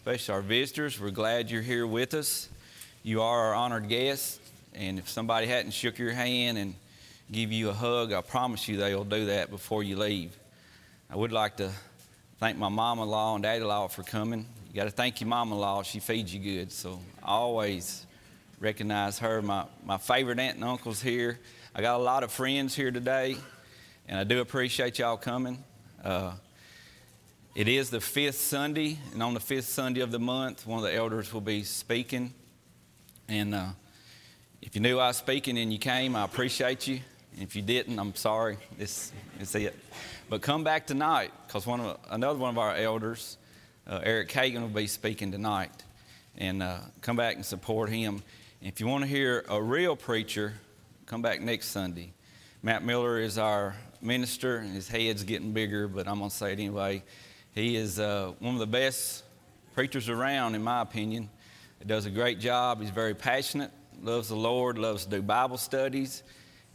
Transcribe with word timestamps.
especially 0.00 0.32
our 0.32 0.40
visitors. 0.40 0.98
We're 0.98 1.10
glad 1.10 1.50
you're 1.50 1.60
here 1.60 1.86
with 1.86 2.14
us. 2.14 2.48
You 3.02 3.20
are 3.20 3.48
our 3.48 3.54
honored 3.54 3.90
guests, 3.90 4.40
and 4.72 4.98
if 4.98 5.10
somebody 5.10 5.46
hadn't 5.46 5.72
shook 5.72 5.98
your 5.98 6.12
hand 6.12 6.56
and 6.56 6.74
give 7.30 7.52
you 7.52 7.68
a 7.68 7.74
hug, 7.74 8.14
I 8.14 8.22
promise 8.22 8.66
you 8.66 8.78
they 8.78 8.94
will 8.94 9.04
do 9.04 9.26
that 9.26 9.50
before 9.50 9.82
you 9.82 9.98
leave. 9.98 10.34
I 11.10 11.16
would 11.16 11.32
like 11.32 11.58
to 11.58 11.70
thank 12.38 12.56
my 12.56 12.70
mom-in-law 12.70 13.34
and 13.34 13.42
daddy-in-law 13.42 13.88
for 13.88 14.02
coming. 14.02 14.46
You 14.70 14.74
got 14.74 14.84
to 14.84 14.90
thank 14.90 15.20
your 15.20 15.28
mom-in-law; 15.28 15.82
she 15.82 16.00
feeds 16.00 16.32
you 16.32 16.40
good. 16.40 16.72
So 16.72 16.98
I 17.22 17.32
always 17.32 18.06
recognize 18.58 19.18
her. 19.18 19.42
My 19.42 19.66
my 19.84 19.98
favorite 19.98 20.38
aunt 20.38 20.54
and 20.54 20.64
uncle's 20.64 21.02
here. 21.02 21.38
I 21.74 21.82
got 21.82 22.00
a 22.00 22.02
lot 22.02 22.24
of 22.24 22.32
friends 22.32 22.74
here 22.74 22.90
today, 22.90 23.36
and 24.08 24.18
I 24.18 24.24
do 24.24 24.40
appreciate 24.40 24.98
y'all 24.98 25.18
coming. 25.18 25.62
Uh, 26.02 26.32
it 27.54 27.66
is 27.66 27.90
the 27.90 28.00
fifth 28.00 28.36
Sunday, 28.36 28.98
and 29.12 29.22
on 29.22 29.34
the 29.34 29.40
fifth 29.40 29.68
Sunday 29.68 30.00
of 30.02 30.12
the 30.12 30.20
month, 30.20 30.66
one 30.66 30.78
of 30.78 30.84
the 30.84 30.94
elders 30.94 31.32
will 31.32 31.40
be 31.40 31.64
speaking. 31.64 32.32
And 33.28 33.54
uh, 33.54 33.66
if 34.62 34.76
you 34.76 34.80
knew 34.80 35.00
I 35.00 35.08
was 35.08 35.16
speaking 35.16 35.58
and 35.58 35.72
you 35.72 35.78
came, 35.78 36.14
I 36.14 36.24
appreciate 36.24 36.86
you. 36.86 37.00
And 37.32 37.42
if 37.42 37.56
you 37.56 37.62
didn't, 37.62 37.98
I'm 37.98 38.14
sorry. 38.14 38.56
This 38.78 39.12
is 39.40 39.52
it. 39.56 39.76
But 40.28 40.42
come 40.42 40.62
back 40.62 40.86
tonight, 40.86 41.32
because 41.46 41.66
one 41.66 41.80
of 41.80 41.98
another 42.10 42.38
one 42.38 42.50
of 42.50 42.58
our 42.58 42.76
elders, 42.76 43.36
uh, 43.84 43.98
Eric 44.02 44.30
Hagan, 44.30 44.62
will 44.62 44.68
be 44.68 44.86
speaking 44.86 45.32
tonight. 45.32 45.72
And 46.38 46.62
uh, 46.62 46.78
come 47.00 47.16
back 47.16 47.34
and 47.34 47.44
support 47.44 47.90
him. 47.90 48.22
And 48.60 48.72
if 48.72 48.78
you 48.78 48.86
want 48.86 49.02
to 49.02 49.08
hear 49.08 49.44
a 49.48 49.60
real 49.60 49.96
preacher, 49.96 50.54
come 51.06 51.20
back 51.20 51.40
next 51.40 51.68
Sunday. 51.68 52.12
Matt 52.62 52.84
Miller 52.84 53.18
is 53.18 53.38
our 53.38 53.74
minister, 54.00 54.58
and 54.58 54.72
his 54.72 54.88
head's 54.88 55.24
getting 55.24 55.52
bigger, 55.52 55.88
but 55.88 56.06
I'm 56.06 56.18
going 56.18 56.30
to 56.30 56.36
say 56.36 56.52
it 56.52 56.60
anyway. 56.60 57.02
He 57.54 57.74
is 57.74 57.98
uh, 57.98 58.32
one 58.38 58.54
of 58.54 58.60
the 58.60 58.66
best 58.66 59.24
preachers 59.74 60.08
around, 60.08 60.54
in 60.54 60.62
my 60.62 60.82
opinion. 60.82 61.28
He 61.80 61.84
does 61.84 62.06
a 62.06 62.10
great 62.10 62.38
job. 62.38 62.80
He's 62.80 62.90
very 62.90 63.14
passionate, 63.14 63.72
loves 64.00 64.28
the 64.28 64.36
Lord, 64.36 64.78
loves 64.78 65.04
to 65.04 65.10
do 65.10 65.22
Bible 65.22 65.58
studies, 65.58 66.22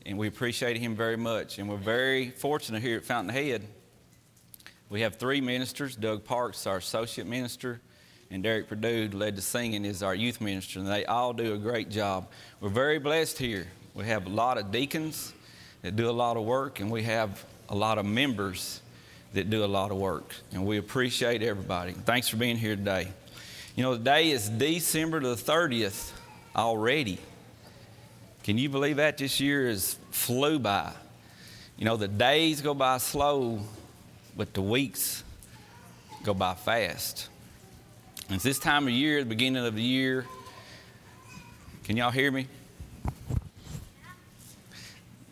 and 0.06 0.18
we 0.18 0.28
appreciate 0.28 0.76
him 0.76 0.94
very 0.94 1.16
much. 1.16 1.60
And 1.60 1.70
we're 1.70 1.78
very 1.78 2.30
fortunate 2.30 2.82
here 2.82 2.98
at 2.98 3.06
Fountainhead. 3.06 3.64
We 4.90 5.00
have 5.00 5.16
three 5.16 5.40
ministers. 5.40 5.96
Doug 5.96 6.26
Parks, 6.26 6.68
our 6.68 6.78
associate 6.78 7.26
minister, 7.26 7.80
and 8.30 8.44
Derek 8.44 8.68
Perdue, 8.68 9.12
led 9.14 9.38
the 9.38 9.42
singing, 9.42 9.86
is 9.86 10.04
our 10.04 10.14
youth 10.14 10.42
minister, 10.42 10.80
and 10.80 10.88
they 10.90 11.06
all 11.06 11.32
do 11.32 11.54
a 11.54 11.58
great 11.58 11.90
job. 11.90 12.28
We're 12.60 12.68
very 12.68 13.00
blessed 13.00 13.38
here. 13.38 13.68
We 13.94 14.04
have 14.08 14.26
a 14.26 14.30
lot 14.30 14.58
of 14.58 14.72
deacons 14.72 15.32
that 15.84 15.96
do 15.96 16.10
a 16.10 16.12
lot 16.12 16.36
of 16.36 16.44
work, 16.44 16.82
and 16.82 16.92
we 16.92 17.04
have 17.04 17.46
a 17.70 17.76
lot 17.76 17.98
of 17.98 18.06
members 18.06 18.82
that 19.36 19.50
do 19.50 19.64
a 19.64 19.68
lot 19.68 19.92
of 19.92 19.98
work. 19.98 20.34
And 20.52 20.66
we 20.66 20.78
appreciate 20.78 21.44
everybody. 21.44 21.94
Thanks 21.94 22.28
for 22.28 22.38
being 22.38 22.58
here 22.58 22.76
today. 22.76 23.08
You 23.76 23.84
know, 23.84 23.96
today 23.98 24.32
is 24.32 24.50
December 24.50 25.20
the 25.20 25.36
30th 25.36 26.12
already. 26.56 27.20
Can 28.44 28.58
you 28.58 28.70
believe 28.70 28.98
that? 28.98 29.18
This 29.18 29.40
year 29.40 29.68
has 29.68 29.98
flew 30.12 30.60
by. 30.60 30.92
You 31.78 31.86
know, 31.86 31.98
the 31.98 32.08
days 32.08 32.62
go 32.62 32.74
by 32.74 32.98
slow, 32.98 33.60
but 34.38 34.54
the 34.54 34.62
weeks 34.62 35.24
go 36.24 36.34
by 36.34 36.54
fast. 36.54 37.28
And 38.28 38.36
it's 38.36 38.44
this 38.44 38.60
time 38.60 38.88
of 38.88 38.94
year, 38.94 39.20
the 39.20 39.30
beginning 39.30 39.66
of 39.66 39.76
the 39.76 39.82
year. 39.82 40.26
Can 41.84 41.98
y'all 41.98 42.12
hear 42.12 42.32
me? 42.32 42.48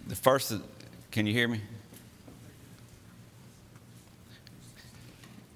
The 0.08 0.16
first, 0.16 0.54
can 1.12 1.26
you 1.26 1.34
hear 1.34 1.48
me? 1.48 1.62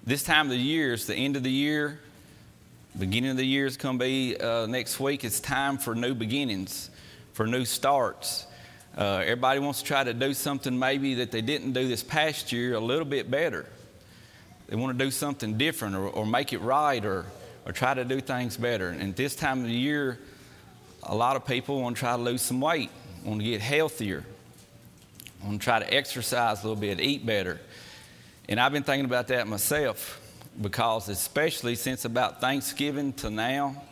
This 0.07 0.23
time 0.23 0.45
of 0.45 0.51
the 0.51 0.57
year, 0.57 0.93
it's 0.93 1.05
the 1.05 1.15
end 1.15 1.35
of 1.35 1.43
the 1.43 1.51
year, 1.51 1.99
beginning 2.97 3.29
of 3.29 3.35
the 3.35 3.45
year 3.45 3.65
is 3.65 3.75
going 3.75 3.99
to 3.99 4.05
be 4.05 4.37
uh, 4.37 4.65
next 4.65 5.01
week. 5.01 5.25
It's 5.25 5.41
time 5.41 5.77
for 5.77 5.95
new 5.95 6.15
beginnings, 6.15 6.89
for 7.33 7.45
new 7.45 7.65
starts. 7.65 8.47
Uh, 8.97 9.17
everybody 9.23 9.59
wants 9.59 9.81
to 9.81 9.85
try 9.85 10.05
to 10.05 10.13
do 10.13 10.33
something 10.33 10.79
maybe 10.79 11.15
that 11.15 11.31
they 11.31 11.41
didn't 11.41 11.73
do 11.73 11.89
this 11.89 12.03
past 12.03 12.53
year 12.53 12.75
a 12.75 12.79
little 12.79 13.03
bit 13.03 13.29
better. 13.29 13.65
They 14.67 14.77
want 14.77 14.97
to 14.97 15.05
do 15.05 15.11
something 15.11 15.57
different 15.57 15.93
or, 15.93 16.07
or 16.07 16.25
make 16.25 16.53
it 16.53 16.61
right 16.61 17.03
or, 17.03 17.25
or 17.65 17.73
try 17.73 17.93
to 17.93 18.05
do 18.05 18.21
things 18.21 18.55
better. 18.55 18.91
And 18.91 19.13
this 19.13 19.35
time 19.35 19.59
of 19.59 19.65
the 19.65 19.73
year, 19.73 20.19
a 21.03 21.15
lot 21.15 21.35
of 21.35 21.45
people 21.45 21.81
want 21.81 21.97
to 21.97 21.99
try 21.99 22.15
to 22.15 22.21
lose 22.21 22.41
some 22.41 22.61
weight, 22.61 22.91
want 23.25 23.41
to 23.41 23.45
get 23.45 23.59
healthier, 23.59 24.23
want 25.43 25.59
to 25.59 25.63
try 25.65 25.79
to 25.79 25.93
exercise 25.93 26.63
a 26.63 26.67
little 26.69 26.79
bit, 26.79 27.01
eat 27.01 27.25
better. 27.25 27.59
And 28.49 28.61
I've 28.61 28.71
been 28.71 28.83
thinking 28.83 29.05
about 29.05 29.27
that 29.27 29.45
myself 29.45 30.21
because, 30.61 31.09
especially 31.09 31.75
since 31.75 32.05
about 32.05 32.39
Thanksgiving 32.39 33.11
to 33.13 33.29
now, 33.29 33.83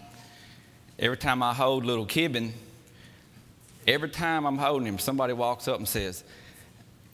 every 0.98 1.18
time 1.18 1.44
I 1.44 1.54
hold 1.54 1.84
little 1.84 2.06
Kibbin, 2.06 2.52
every 3.86 4.10
time 4.10 4.46
I'm 4.46 4.58
holding 4.58 4.88
him, 4.88 4.98
somebody 4.98 5.34
walks 5.34 5.68
up 5.68 5.78
and 5.78 5.88
says, 5.88 6.24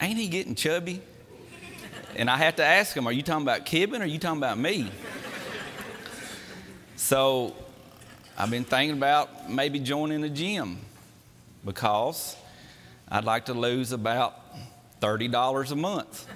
Ain't 0.00 0.18
he 0.18 0.28
getting 0.28 0.54
chubby? 0.54 1.02
And 2.14 2.30
I 2.30 2.36
have 2.36 2.56
to 2.56 2.64
ask 2.64 2.96
him, 2.96 3.08
Are 3.08 3.12
you 3.12 3.22
talking 3.22 3.42
about 3.42 3.66
Kibbin 3.66 3.98
or 3.98 4.02
are 4.02 4.06
you 4.06 4.20
talking 4.20 4.38
about 4.38 4.58
me? 4.58 4.88
so 6.94 7.56
I've 8.38 8.50
been 8.50 8.64
thinking 8.64 8.96
about 8.96 9.50
maybe 9.50 9.80
joining 9.80 10.20
the 10.20 10.30
gym 10.30 10.78
because 11.64 12.36
I'd 13.08 13.24
like 13.24 13.46
to 13.46 13.54
lose 13.54 13.90
about 13.90 14.38
$30 15.00 15.72
a 15.72 15.74
month. 15.74 16.26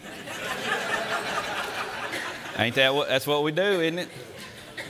Ain't 2.58 2.74
that 2.76 2.94
what, 2.94 3.08
that's 3.08 3.26
what 3.26 3.42
we 3.42 3.52
do, 3.52 3.62
isn't 3.62 3.98
it? 3.98 4.08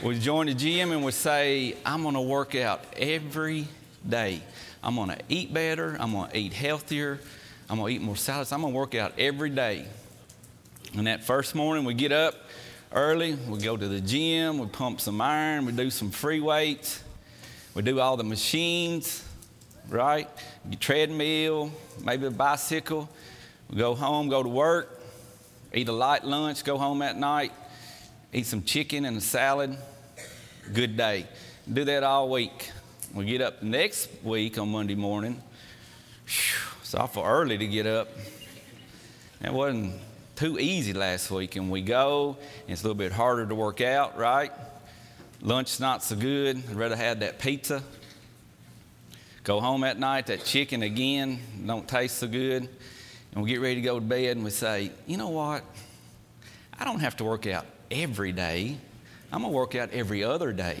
We 0.01 0.17
join 0.17 0.45
the 0.45 0.53
gym 0.53 0.93
and 0.93 1.03
we 1.03 1.11
say, 1.11 1.75
I'm 1.85 2.01
going 2.01 2.13
to 2.15 2.21
work 2.21 2.55
out 2.55 2.81
every 2.95 3.67
day. 4.07 4.41
I'm 4.81 4.95
going 4.95 5.09
to 5.09 5.17
eat 5.27 5.53
better. 5.53 5.97
I'm 5.99 6.13
going 6.13 6.29
to 6.29 6.37
eat 6.37 6.53
healthier. 6.53 7.19
I'm 7.69 7.77
going 7.77 7.93
to 7.93 7.95
eat 7.99 8.05
more 8.05 8.15
salads. 8.15 8.53
I'm 8.53 8.61
going 8.61 8.71
to 8.71 8.77
work 8.77 8.95
out 8.95 9.13
every 9.17 9.49
day. 9.49 9.85
And 10.95 11.07
that 11.07 11.25
first 11.25 11.55
morning, 11.55 11.83
we 11.83 11.93
get 11.93 12.13
up 12.13 12.35
early, 12.93 13.33
we 13.33 13.59
go 13.59 13.75
to 13.75 13.87
the 13.87 13.99
gym, 13.99 14.59
we 14.59 14.67
pump 14.67 15.01
some 15.01 15.19
iron, 15.19 15.65
we 15.65 15.73
do 15.73 15.89
some 15.89 16.09
free 16.09 16.39
weights, 16.39 17.03
we 17.75 17.81
do 17.81 17.99
all 17.99 18.15
the 18.15 18.23
machines, 18.23 19.25
right? 19.89 20.29
treadmill, 20.79 21.71
maybe 22.01 22.27
a 22.27 22.31
bicycle. 22.31 23.09
We 23.69 23.77
go 23.77 23.93
home, 23.93 24.29
go 24.29 24.41
to 24.41 24.47
work, 24.47 24.96
eat 25.73 25.87
a 25.87 25.91
light 25.91 26.23
lunch, 26.23 26.63
go 26.63 26.77
home 26.77 27.01
at 27.01 27.17
night, 27.17 27.51
eat 28.33 28.45
some 28.45 28.63
chicken 28.63 29.05
and 29.05 29.17
a 29.17 29.21
salad. 29.21 29.75
Good 30.73 30.97
day. 30.97 31.27
Do 31.71 31.83
that 31.85 32.03
all 32.03 32.29
week. 32.29 32.71
We 33.13 33.25
get 33.25 33.41
up 33.41 33.63
next 33.63 34.09
week 34.23 34.57
on 34.57 34.69
Monday 34.69 34.95
morning. 34.95 35.41
It's 36.25 36.93
awful 36.93 37.23
early 37.23 37.57
to 37.57 37.67
get 37.67 37.85
up. 37.85 38.09
It 39.43 39.53
wasn't 39.53 39.95
too 40.35 40.59
easy 40.59 40.93
last 40.93 41.31
week, 41.31 41.55
and 41.55 41.69
we 41.69 41.81
go, 41.81 42.37
and 42.63 42.71
it's 42.71 42.81
a 42.81 42.85
little 42.85 42.97
bit 42.97 43.11
harder 43.11 43.45
to 43.45 43.55
work 43.55 43.81
out, 43.81 44.17
right? 44.17 44.51
Lunch's 45.41 45.79
not 45.79 46.03
so 46.03 46.15
good. 46.15 46.57
I'd 46.69 46.75
rather 46.75 46.95
have 46.95 47.19
that 47.19 47.39
pizza. 47.39 47.83
Go 49.43 49.61
home 49.61 49.83
at 49.83 49.97
night, 49.97 50.27
that 50.27 50.43
chicken 50.43 50.83
again 50.83 51.39
don't 51.65 51.87
taste 51.87 52.17
so 52.17 52.27
good 52.27 52.67
and 53.37 53.43
we 53.43 53.51
get 53.51 53.61
ready 53.61 53.75
to 53.75 53.81
go 53.81 53.99
to 53.99 54.03
bed 54.03 54.35
and 54.35 54.43
we 54.43 54.49
say, 54.49 54.89
you 55.05 55.15
know 55.15 55.29
what? 55.29 55.63
I 56.79 56.85
don't 56.85 57.01
have 57.01 57.17
to 57.17 57.23
work 57.23 57.45
out 57.45 57.67
every 57.91 58.31
day. 58.31 58.75
I'm 59.31 59.41
going 59.41 59.53
to 59.53 59.55
work 59.55 59.75
out 59.75 59.91
every 59.91 60.23
other 60.23 60.51
day. 60.51 60.79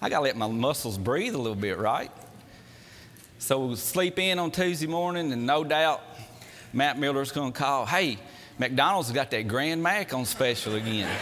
I 0.00 0.08
got 0.08 0.20
to 0.20 0.22
let 0.22 0.34
my 0.34 0.48
muscles 0.48 0.96
breathe 0.96 1.34
a 1.34 1.38
little 1.38 1.54
bit, 1.54 1.76
right? 1.76 2.10
So 3.40 3.66
we'll 3.66 3.76
sleep 3.76 4.18
in 4.18 4.38
on 4.38 4.50
Tuesday 4.50 4.86
morning, 4.86 5.34
and 5.34 5.46
no 5.46 5.64
doubt 5.64 6.00
Matt 6.72 6.98
Miller's 6.98 7.30
going 7.30 7.52
to 7.52 7.58
call, 7.58 7.84
hey, 7.84 8.16
McDonald's 8.58 9.10
got 9.10 9.30
that 9.32 9.46
Grand 9.46 9.82
Mac 9.82 10.14
on 10.14 10.24
special 10.24 10.76
again. 10.76 11.14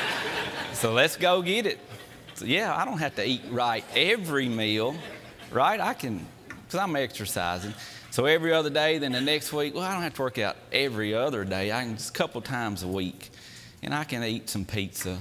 so 0.72 0.94
let's 0.94 1.16
go 1.18 1.42
get 1.42 1.66
it. 1.66 1.78
So, 2.32 2.46
yeah, 2.46 2.74
I 2.74 2.86
don't 2.86 2.96
have 2.96 3.14
to 3.16 3.26
eat 3.28 3.42
right 3.50 3.84
every 3.94 4.48
meal, 4.48 4.96
right? 5.52 5.78
I 5.78 5.92
can, 5.92 6.24
because 6.48 6.80
I'm 6.80 6.96
exercising. 6.96 7.74
So 8.18 8.26
every 8.26 8.52
other 8.52 8.68
day, 8.68 8.98
then 8.98 9.12
the 9.12 9.20
next 9.20 9.52
week, 9.52 9.76
well, 9.76 9.84
I 9.84 9.92
don't 9.92 10.02
have 10.02 10.14
to 10.14 10.22
work 10.22 10.38
out 10.38 10.56
every 10.72 11.14
other 11.14 11.44
day. 11.44 11.70
I 11.70 11.84
can 11.84 11.94
just 11.94 12.10
a 12.10 12.12
couple 12.12 12.40
times 12.40 12.82
a 12.82 12.88
week. 12.88 13.30
And 13.80 13.94
I 13.94 14.02
can 14.02 14.24
eat 14.24 14.50
some 14.50 14.64
pizza. 14.64 15.18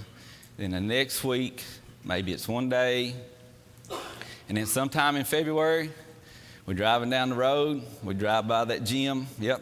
Then 0.57 0.71
the 0.71 0.81
next 0.81 1.23
week, 1.23 1.63
maybe 2.03 2.33
it's 2.33 2.47
one 2.47 2.69
day. 2.69 3.13
And 4.49 4.57
then 4.57 4.65
sometime 4.65 5.15
in 5.15 5.25
February, 5.25 5.91
we're 6.65 6.73
driving 6.73 7.11
down 7.11 7.29
the 7.29 7.35
road. 7.35 7.83
We 8.01 8.15
drive 8.15 8.47
by 8.47 8.65
that 8.65 8.83
gym. 8.83 9.27
Yep, 9.38 9.61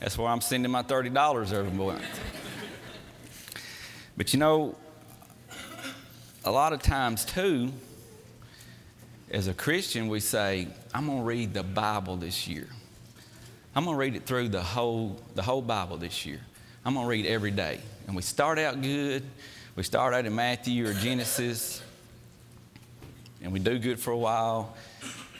that's 0.00 0.18
where 0.18 0.26
I'm 0.26 0.40
sending 0.40 0.72
my 0.72 0.82
$30 0.82 1.52
every 1.52 1.70
month. 1.70 2.02
but 4.16 4.32
you 4.32 4.40
know, 4.40 4.76
a 6.44 6.50
lot 6.50 6.72
of 6.72 6.82
times 6.82 7.24
too, 7.24 7.70
as 9.32 9.48
a 9.48 9.54
Christian, 9.54 10.08
we 10.08 10.20
say, 10.20 10.68
I'm 10.94 11.06
going 11.06 11.18
to 11.18 11.24
read 11.24 11.54
the 11.54 11.62
Bible 11.62 12.16
this 12.16 12.46
year. 12.46 12.68
I'm 13.74 13.84
going 13.84 13.96
to 13.96 13.98
read 13.98 14.14
it 14.14 14.26
through 14.26 14.50
the 14.50 14.62
whole, 14.62 15.18
the 15.34 15.42
whole 15.42 15.62
Bible 15.62 15.96
this 15.96 16.24
year. 16.26 16.40
I'm 16.84 16.94
going 16.94 17.06
to 17.06 17.10
read 17.10 17.26
every 17.26 17.50
day. 17.50 17.80
And 18.06 18.14
we 18.14 18.22
start 18.22 18.58
out 18.58 18.82
good. 18.82 19.24
We 19.74 19.82
start 19.82 20.12
out 20.12 20.26
in 20.26 20.34
Matthew 20.34 20.86
or 20.86 20.92
Genesis, 20.92 21.80
and 23.42 23.50
we 23.54 23.58
do 23.58 23.78
good 23.78 23.98
for 23.98 24.10
a 24.10 24.18
while, 24.18 24.76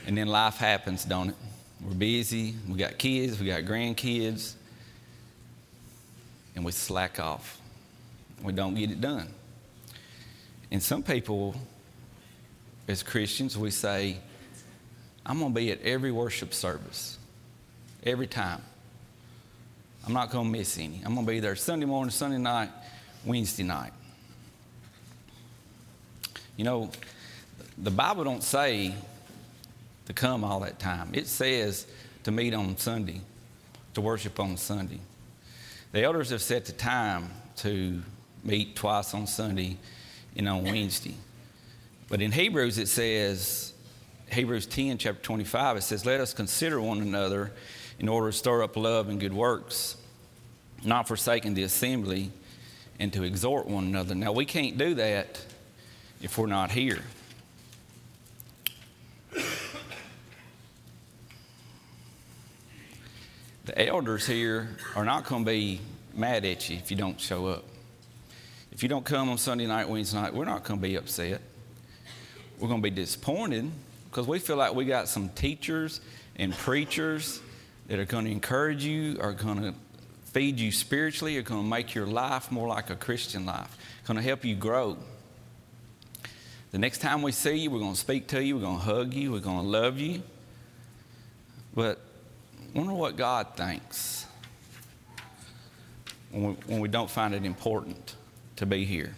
and 0.06 0.16
then 0.16 0.26
life 0.26 0.56
happens, 0.56 1.04
don't 1.04 1.28
it? 1.28 1.34
We're 1.82 1.92
busy, 1.92 2.54
we 2.66 2.78
got 2.78 2.96
kids, 2.96 3.38
we 3.38 3.48
got 3.48 3.64
grandkids, 3.64 4.54
and 6.56 6.64
we 6.64 6.72
slack 6.72 7.20
off. 7.20 7.60
We 8.42 8.54
don't 8.54 8.74
get 8.74 8.90
it 8.90 9.02
done. 9.02 9.28
And 10.70 10.82
some 10.82 11.02
people, 11.02 11.54
as 12.88 13.02
Christians, 13.02 13.56
we 13.56 13.70
say, 13.70 14.16
I'm 15.24 15.38
going 15.38 15.52
to 15.52 15.54
be 15.54 15.70
at 15.70 15.80
every 15.82 16.10
worship 16.10 16.52
service, 16.52 17.18
every 18.04 18.26
time. 18.26 18.60
I'm 20.04 20.12
not 20.12 20.30
going 20.30 20.46
to 20.46 20.58
miss 20.58 20.78
any. 20.78 21.00
I'm 21.04 21.14
going 21.14 21.26
to 21.26 21.32
be 21.32 21.40
there 21.40 21.54
Sunday 21.54 21.86
morning, 21.86 22.10
Sunday 22.10 22.38
night, 22.38 22.70
Wednesday 23.24 23.62
night. 23.62 23.92
You 26.56 26.64
know, 26.64 26.90
the 27.78 27.90
Bible 27.90 28.24
don't 28.24 28.42
say 28.42 28.94
to 30.06 30.12
come 30.12 30.42
all 30.42 30.60
that 30.60 30.78
time. 30.78 31.10
It 31.12 31.28
says 31.28 31.86
to 32.24 32.32
meet 32.32 32.52
on 32.52 32.76
Sunday, 32.76 33.20
to 33.94 34.00
worship 34.00 34.40
on 34.40 34.56
Sunday. 34.56 34.98
The 35.92 36.02
elders 36.02 36.30
have 36.30 36.42
set 36.42 36.64
the 36.64 36.72
time 36.72 37.30
to 37.58 38.02
meet 38.42 38.74
twice 38.74 39.14
on 39.14 39.26
Sunday 39.26 39.76
and 40.36 40.48
on 40.48 40.64
Wednesday. 40.64 41.14
But 42.12 42.20
in 42.20 42.30
Hebrews 42.30 42.76
it 42.76 42.88
says, 42.88 43.72
Hebrews 44.30 44.66
10, 44.66 44.98
chapter 44.98 45.22
25, 45.22 45.78
it 45.78 45.80
says, 45.80 46.04
Let 46.04 46.20
us 46.20 46.34
consider 46.34 46.78
one 46.78 47.00
another 47.00 47.52
in 47.98 48.06
order 48.06 48.30
to 48.30 48.36
stir 48.36 48.62
up 48.62 48.76
love 48.76 49.08
and 49.08 49.18
good 49.18 49.32
works, 49.32 49.96
not 50.84 51.08
forsaking 51.08 51.54
the 51.54 51.62
assembly 51.62 52.30
and 53.00 53.14
to 53.14 53.22
exhort 53.22 53.66
one 53.66 53.84
another. 53.84 54.14
Now, 54.14 54.32
we 54.32 54.44
can't 54.44 54.76
do 54.76 54.92
that 54.96 55.42
if 56.20 56.36
we're 56.36 56.48
not 56.48 56.70
here. 56.70 57.00
The 63.64 63.86
elders 63.88 64.26
here 64.26 64.76
are 64.94 65.06
not 65.06 65.24
going 65.24 65.46
to 65.46 65.50
be 65.50 65.80
mad 66.12 66.44
at 66.44 66.68
you 66.68 66.76
if 66.76 66.90
you 66.90 66.96
don't 66.98 67.18
show 67.18 67.46
up. 67.46 67.64
If 68.70 68.82
you 68.82 68.90
don't 68.90 69.06
come 69.06 69.30
on 69.30 69.38
Sunday 69.38 69.66
night, 69.66 69.88
Wednesday 69.88 70.20
night, 70.20 70.34
we're 70.34 70.44
not 70.44 70.62
going 70.62 70.78
to 70.78 70.86
be 70.86 70.96
upset. 70.96 71.40
We're 72.62 72.68
going 72.68 72.80
to 72.80 72.90
be 72.90 72.94
disappointed 72.94 73.68
because 74.08 74.28
we 74.28 74.38
feel 74.38 74.54
like 74.54 74.72
we 74.72 74.84
got 74.84 75.08
some 75.08 75.30
teachers 75.30 76.00
and 76.36 76.56
preachers 76.56 77.40
that 77.88 77.98
are 77.98 78.04
going 78.04 78.24
to 78.26 78.30
encourage 78.30 78.84
you, 78.84 79.18
are 79.20 79.32
going 79.32 79.60
to 79.62 79.74
feed 80.26 80.60
you 80.60 80.70
spiritually, 80.70 81.36
are 81.38 81.42
going 81.42 81.64
to 81.64 81.68
make 81.68 81.92
your 81.92 82.06
life 82.06 82.52
more 82.52 82.68
like 82.68 82.88
a 82.88 82.94
Christian 82.94 83.44
life, 83.44 83.76
going 84.06 84.16
to 84.16 84.22
help 84.22 84.44
you 84.44 84.54
grow. 84.54 84.96
The 86.70 86.78
next 86.78 86.98
time 86.98 87.20
we 87.20 87.32
see 87.32 87.56
you, 87.56 87.70
we're 87.72 87.80
going 87.80 87.94
to 87.94 87.98
speak 87.98 88.28
to 88.28 88.40
you, 88.40 88.54
we're 88.54 88.62
going 88.62 88.78
to 88.78 88.84
hug 88.84 89.12
you, 89.12 89.32
we're 89.32 89.40
going 89.40 89.64
to 89.64 89.68
love 89.68 89.98
you. 89.98 90.22
But 91.74 91.98
wonder 92.74 92.92
what 92.92 93.16
God 93.16 93.56
thinks 93.56 94.24
when 96.30 96.44
we, 96.44 96.52
when 96.68 96.78
we 96.78 96.88
don't 96.88 97.10
find 97.10 97.34
it 97.34 97.44
important 97.44 98.14
to 98.54 98.66
be 98.66 98.84
here. 98.84 99.16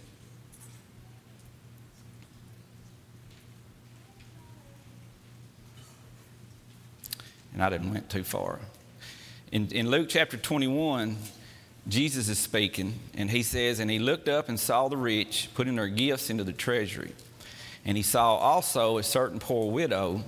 And 7.55 7.63
I 7.63 7.71
didn't 7.71 7.91
went 7.91 8.11
too 8.11 8.25
far. 8.25 8.59
In, 9.53 9.69
in 9.69 9.89
Luke 9.89 10.09
chapter 10.11 10.37
21, 10.37 11.17
Jesus 11.87 12.29
is 12.29 12.39
speaking, 12.39 12.95
and 13.15 13.31
he 13.31 13.43
says, 13.43 13.79
And 13.79 13.91
he 13.91 13.99
looked 13.99 14.29
up 14.29 14.49
and 14.49 14.59
saw 14.59 14.89
the 14.89 14.97
rich 14.97 15.49
putting 15.55 15.77
their 15.77 15.89
gifts 15.89 16.29
into 16.29 16.45
the 16.45 16.53
treasury. 16.53 17.13
And 17.85 17.97
he 17.97 18.03
saw 18.03 18.35
also 18.37 18.99
a 18.99 19.03
certain 19.03 19.39
poor 19.39 19.71
widow 19.71 20.23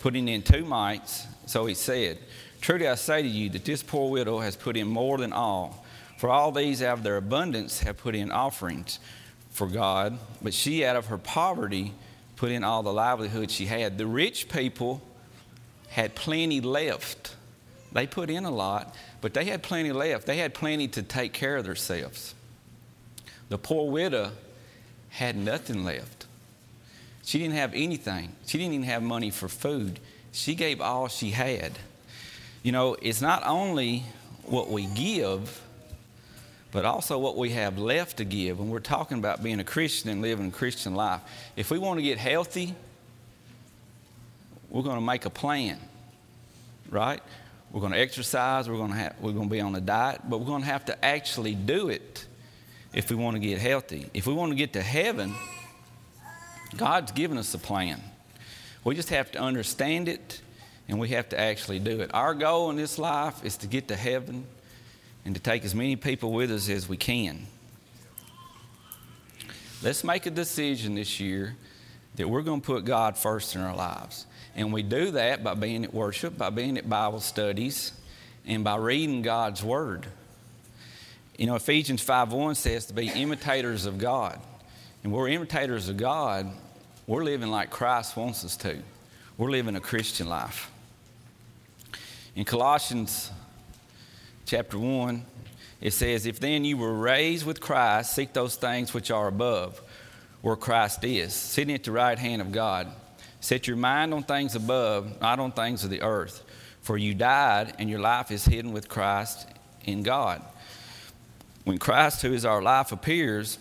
putting 0.00 0.28
in 0.28 0.42
two 0.42 0.64
mites. 0.64 1.26
So 1.46 1.66
he 1.66 1.74
said, 1.74 2.18
Truly 2.60 2.86
I 2.86 2.96
say 2.96 3.22
to 3.22 3.28
you 3.28 3.48
that 3.50 3.64
this 3.64 3.82
poor 3.82 4.10
widow 4.10 4.40
has 4.40 4.54
put 4.54 4.76
in 4.76 4.86
more 4.86 5.18
than 5.18 5.32
all. 5.32 5.84
For 6.18 6.28
all 6.28 6.52
these 6.52 6.82
out 6.82 6.98
of 6.98 7.04
their 7.04 7.16
abundance 7.16 7.80
have 7.80 7.96
put 7.96 8.14
in 8.14 8.30
offerings 8.30 9.00
for 9.50 9.66
God, 9.66 10.18
but 10.40 10.54
she 10.54 10.84
out 10.84 10.96
of 10.96 11.06
her 11.06 11.18
poverty 11.18 11.94
put 12.36 12.50
in 12.50 12.64
all 12.64 12.82
the 12.82 12.92
livelihood 12.92 13.50
she 13.50 13.66
had. 13.66 13.98
The 13.98 14.06
rich 14.06 14.48
people 14.48 15.02
had 15.92 16.14
plenty 16.14 16.60
left. 16.60 17.36
They 17.92 18.06
put 18.06 18.30
in 18.30 18.44
a 18.44 18.50
lot, 18.50 18.94
but 19.20 19.34
they 19.34 19.44
had 19.44 19.62
plenty 19.62 19.92
left. 19.92 20.26
They 20.26 20.38
had 20.38 20.54
plenty 20.54 20.88
to 20.88 21.02
take 21.02 21.32
care 21.34 21.58
of 21.58 21.66
themselves. 21.66 22.34
The 23.50 23.58
poor 23.58 23.90
widow 23.90 24.32
had 25.10 25.36
nothing 25.36 25.84
left. 25.84 26.26
She 27.24 27.38
didn't 27.38 27.54
have 27.54 27.74
anything. 27.74 28.32
She 28.46 28.56
didn't 28.56 28.72
even 28.72 28.86
have 28.86 29.02
money 29.02 29.30
for 29.30 29.48
food. 29.48 30.00
She 30.32 30.54
gave 30.54 30.80
all 30.80 31.08
she 31.08 31.30
had. 31.30 31.78
You 32.62 32.72
know, 32.72 32.96
it's 33.02 33.20
not 33.20 33.46
only 33.46 34.04
what 34.44 34.70
we 34.70 34.86
give, 34.86 35.60
but 36.72 36.86
also 36.86 37.18
what 37.18 37.36
we 37.36 37.50
have 37.50 37.76
left 37.78 38.16
to 38.16 38.24
give. 38.24 38.58
When 38.58 38.70
we're 38.70 38.80
talking 38.80 39.18
about 39.18 39.42
being 39.42 39.60
a 39.60 39.64
Christian 39.64 40.08
and 40.08 40.22
living 40.22 40.48
a 40.48 40.50
Christian 40.50 40.94
life, 40.94 41.20
if 41.54 41.70
we 41.70 41.78
want 41.78 41.98
to 41.98 42.02
get 42.02 42.16
healthy, 42.16 42.74
we're 44.72 44.82
going 44.82 44.96
to 44.96 45.04
make 45.04 45.26
a 45.26 45.30
plan, 45.30 45.78
right? 46.88 47.20
We're 47.70 47.80
going 47.80 47.92
to 47.92 47.98
exercise, 47.98 48.70
we're 48.70 48.78
going 48.78 48.90
to, 48.90 48.96
have, 48.96 49.16
we're 49.20 49.32
going 49.32 49.48
to 49.48 49.52
be 49.52 49.60
on 49.60 49.74
a 49.74 49.80
diet, 49.82 50.22
but 50.26 50.38
we're 50.38 50.46
going 50.46 50.62
to 50.62 50.66
have 50.66 50.86
to 50.86 51.04
actually 51.04 51.54
do 51.54 51.90
it 51.90 52.26
if 52.94 53.10
we 53.10 53.16
want 53.16 53.36
to 53.36 53.40
get 53.40 53.58
healthy. 53.58 54.08
If 54.14 54.26
we 54.26 54.32
want 54.32 54.50
to 54.50 54.56
get 54.56 54.72
to 54.72 54.82
heaven, 54.82 55.34
God's 56.76 57.12
given 57.12 57.36
us 57.36 57.52
a 57.52 57.58
plan. 57.58 58.00
We 58.82 58.94
just 58.94 59.10
have 59.10 59.30
to 59.32 59.40
understand 59.40 60.08
it 60.08 60.40
and 60.88 60.98
we 60.98 61.10
have 61.10 61.28
to 61.28 61.38
actually 61.38 61.78
do 61.78 62.00
it. 62.00 62.10
Our 62.14 62.32
goal 62.32 62.70
in 62.70 62.76
this 62.76 62.98
life 62.98 63.44
is 63.44 63.58
to 63.58 63.66
get 63.66 63.88
to 63.88 63.96
heaven 63.96 64.46
and 65.26 65.34
to 65.34 65.40
take 65.40 65.66
as 65.66 65.74
many 65.74 65.96
people 65.96 66.32
with 66.32 66.50
us 66.50 66.70
as 66.70 66.88
we 66.88 66.96
can. 66.96 67.46
Let's 69.82 70.02
make 70.02 70.24
a 70.24 70.30
decision 70.30 70.94
this 70.94 71.20
year 71.20 71.56
that 72.16 72.28
we're 72.28 72.42
going 72.42 72.60
to 72.60 72.66
put 72.66 72.84
God 72.84 73.16
first 73.16 73.54
in 73.54 73.60
our 73.60 73.74
lives. 73.74 74.26
And 74.54 74.72
we 74.72 74.82
do 74.82 75.12
that 75.12 75.42
by 75.42 75.54
being 75.54 75.84
at 75.84 75.94
worship, 75.94 76.36
by 76.36 76.50
being 76.50 76.76
at 76.76 76.88
Bible 76.88 77.20
studies, 77.20 77.92
and 78.46 78.64
by 78.64 78.76
reading 78.76 79.22
God's 79.22 79.62
Word. 79.62 80.06
You 81.38 81.46
know, 81.46 81.54
Ephesians 81.54 82.02
5 82.02 82.32
1 82.32 82.54
says 82.54 82.86
to 82.86 82.94
be 82.94 83.08
imitators 83.08 83.86
of 83.86 83.98
God. 83.98 84.38
And 85.02 85.12
we're 85.12 85.28
imitators 85.28 85.88
of 85.88 85.96
God, 85.96 86.48
we're 87.06 87.24
living 87.24 87.50
like 87.50 87.70
Christ 87.70 88.16
wants 88.16 88.44
us 88.44 88.56
to. 88.58 88.78
We're 89.36 89.50
living 89.50 89.74
a 89.74 89.80
Christian 89.80 90.28
life. 90.28 90.70
In 92.36 92.44
Colossians 92.44 93.30
chapter 94.46 94.78
1, 94.78 95.24
it 95.80 95.92
says, 95.92 96.26
If 96.26 96.38
then 96.38 96.64
you 96.64 96.76
were 96.76 96.92
raised 96.92 97.44
with 97.44 97.60
Christ, 97.60 98.14
seek 98.14 98.32
those 98.32 98.54
things 98.54 98.94
which 98.94 99.10
are 99.10 99.26
above, 99.26 99.82
where 100.42 100.56
Christ 100.56 101.04
is, 101.04 101.32
sitting 101.32 101.74
at 101.74 101.84
the 101.84 101.92
right 101.92 102.18
hand 102.18 102.42
of 102.42 102.52
God. 102.52 102.88
Set 103.40 103.66
your 103.66 103.76
mind 103.76 104.12
on 104.12 104.22
things 104.22 104.54
above, 104.54 105.20
not 105.20 105.40
on 105.40 105.52
things 105.52 105.82
of 105.82 105.90
the 105.90 106.02
earth. 106.02 106.44
For 106.82 106.98
you 106.98 107.14
died, 107.14 107.74
and 107.78 107.88
your 107.88 108.00
life 108.00 108.30
is 108.30 108.44
hidden 108.44 108.72
with 108.72 108.88
Christ 108.88 109.48
in 109.84 110.02
God. 110.02 110.42
When 111.64 111.78
Christ, 111.78 112.22
who 112.22 112.32
is 112.32 112.44
our 112.44 112.60
life, 112.60 112.92
appears, 112.92 113.58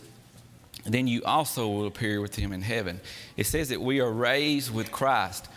then 0.85 1.07
you 1.07 1.23
also 1.23 1.67
will 1.67 1.85
appear 1.85 2.19
with 2.19 2.35
him 2.35 2.51
in 2.51 2.63
heaven. 2.63 2.99
It 3.37 3.45
says 3.45 3.69
that 3.69 3.81
we 3.81 3.99
are 4.01 4.11
raised 4.11 4.73
with 4.73 4.91
Christ. 4.91 5.47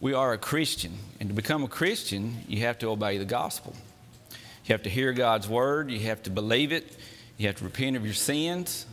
We 0.00 0.12
are 0.12 0.32
a 0.32 0.38
Christian. 0.38 0.98
And 1.20 1.28
to 1.28 1.34
become 1.34 1.62
a 1.62 1.68
Christian, 1.68 2.44
you 2.48 2.60
have 2.60 2.78
to 2.80 2.88
obey 2.88 3.18
the 3.18 3.24
gospel. 3.24 3.74
You 4.64 4.72
have 4.72 4.82
to 4.82 4.90
hear 4.90 5.12
God's 5.12 5.48
word, 5.48 5.90
you 5.90 6.00
have 6.00 6.22
to 6.24 6.30
believe 6.30 6.72
it, 6.72 6.96
you 7.36 7.46
have 7.46 7.56
to 7.56 7.64
repent 7.64 7.96
of 7.96 8.04
your 8.04 8.14
sins, 8.14 8.86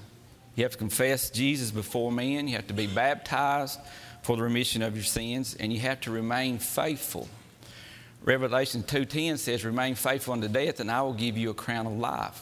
you 0.56 0.64
have 0.64 0.74
to 0.74 0.78
confess 0.78 1.30
Jesus 1.30 1.72
before 1.72 2.12
men, 2.12 2.48
you 2.48 2.56
have 2.56 2.68
to 2.68 2.74
be 2.74 2.88
baptized 2.88 3.80
for 4.22 4.36
the 4.36 4.44
remission 4.44 4.82
of 4.82 4.96
your 4.96 5.06
sins, 5.06 5.56
and 5.60 5.72
you 5.74 5.80
have 5.80 6.02
to 6.02 6.12
remain 6.12 6.60
faithful. 6.60 7.28
Revelation 8.24 8.84
2:10 8.84 9.38
says, 9.38 9.66
"Remain 9.66 9.96
faithful 9.96 10.34
unto 10.34 10.48
death, 10.48 10.80
and 10.80 10.92
I 10.92 11.02
will 11.02 11.14
give 11.14 11.38
you 11.38 11.50
a 11.50 11.56
crown 11.56 11.88
of 11.88 11.94
life." 11.94 12.42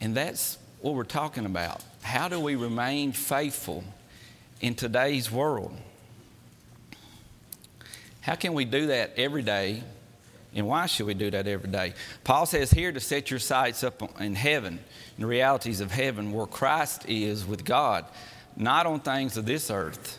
And 0.00 0.16
that's 0.16 0.58
what 0.80 0.94
we're 0.94 1.04
talking 1.04 1.46
about. 1.46 1.82
How 2.02 2.28
do 2.28 2.40
we 2.40 2.56
remain 2.56 3.12
faithful 3.12 3.84
in 4.60 4.74
today's 4.74 5.30
world? 5.30 5.76
How 8.22 8.34
can 8.34 8.54
we 8.54 8.64
do 8.64 8.86
that 8.88 9.12
every 9.16 9.42
day? 9.42 9.84
And 10.54 10.68
why 10.68 10.86
should 10.86 11.06
we 11.06 11.14
do 11.14 11.30
that 11.30 11.48
every 11.48 11.70
day? 11.70 11.94
Paul 12.22 12.46
says 12.46 12.70
here 12.70 12.92
to 12.92 13.00
set 13.00 13.30
your 13.30 13.40
sights 13.40 13.82
up 13.82 14.20
in 14.20 14.34
heaven, 14.36 14.78
in 15.16 15.20
the 15.20 15.26
realities 15.26 15.80
of 15.80 15.90
heaven, 15.90 16.30
where 16.32 16.46
Christ 16.46 17.08
is 17.08 17.44
with 17.44 17.64
God, 17.64 18.04
not 18.56 18.86
on 18.86 19.00
things 19.00 19.36
of 19.36 19.46
this 19.46 19.70
earth. 19.70 20.18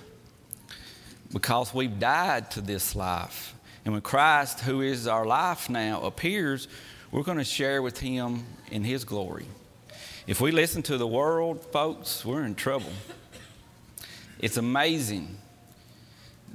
Because 1.31 1.73
we've 1.73 1.99
died 1.99 2.51
to 2.51 2.61
this 2.61 2.95
life. 2.95 3.55
And 3.83 3.93
when 3.93 4.01
Christ, 4.01 4.61
who 4.61 4.81
is 4.81 5.07
our 5.07 5.25
life 5.25 5.69
now, 5.69 6.01
appears, 6.01 6.67
we're 7.11 7.23
going 7.23 7.37
to 7.37 7.43
share 7.43 7.81
with 7.81 7.99
him 7.99 8.43
in 8.71 8.83
his 8.83 9.05
glory. 9.05 9.45
If 10.27 10.41
we 10.41 10.51
listen 10.51 10.81
to 10.83 10.97
the 10.97 11.07
world, 11.07 11.63
folks, 11.71 12.25
we're 12.25 12.43
in 12.43 12.55
trouble. 12.55 12.91
It's 14.39 14.57
amazing 14.57 15.37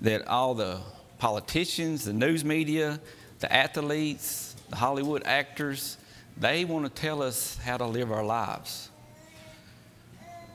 that 0.01 0.27
all 0.27 0.55
the 0.55 0.81
politicians, 1.19 2.05
the 2.05 2.13
news 2.13 2.45
media, 2.45 3.01
the 3.41 3.53
athletes, 3.53 4.55
the 4.69 4.77
Hollywood 4.77 5.23
actors, 5.25 5.97
they 6.37 6.65
want 6.65 6.85
to 6.85 7.03
tell 7.03 7.23
us 7.23 7.59
how 7.59 7.77
to 7.77 7.87
live 7.87 8.13
our 8.13 8.25
lives. 8.25 8.89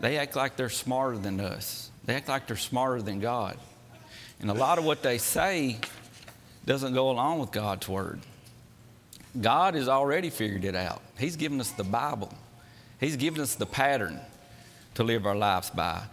They 0.02 0.18
act 0.18 0.36
like 0.36 0.56
they're 0.56 0.70
smarter 0.70 1.18
than 1.18 1.40
us. 1.40 1.90
They 2.06 2.16
act 2.16 2.28
like 2.28 2.48
they're 2.48 2.58
smarter 2.58 3.02
than 3.02 3.20
God. 3.20 3.58
And 4.40 4.50
a 4.50 4.54
lot 4.54 4.78
of 4.78 4.86
what 4.86 5.02
they 5.02 5.18
say 5.18 5.78
doesn't 6.66 6.94
go 6.94 7.10
along 7.10 7.40
with 7.40 7.52
God's 7.52 7.88
word. 7.88 8.20
God 9.40 9.76
has 9.76 9.88
already 9.88 10.30
figured 10.30 10.66
it 10.66 10.76
out. 10.76 11.02
He's 11.18 11.36
given 11.36 11.60
us 11.60 11.72
the 11.72 11.84
Bible, 11.84 12.34
He's 13.00 13.16
given 13.16 13.42
us 13.42 13.56
the 13.56 13.66
pattern 13.66 14.20
to 14.96 15.04
live 15.04 15.26
our 15.26 15.36
lives 15.36 15.70
by. 15.70 16.04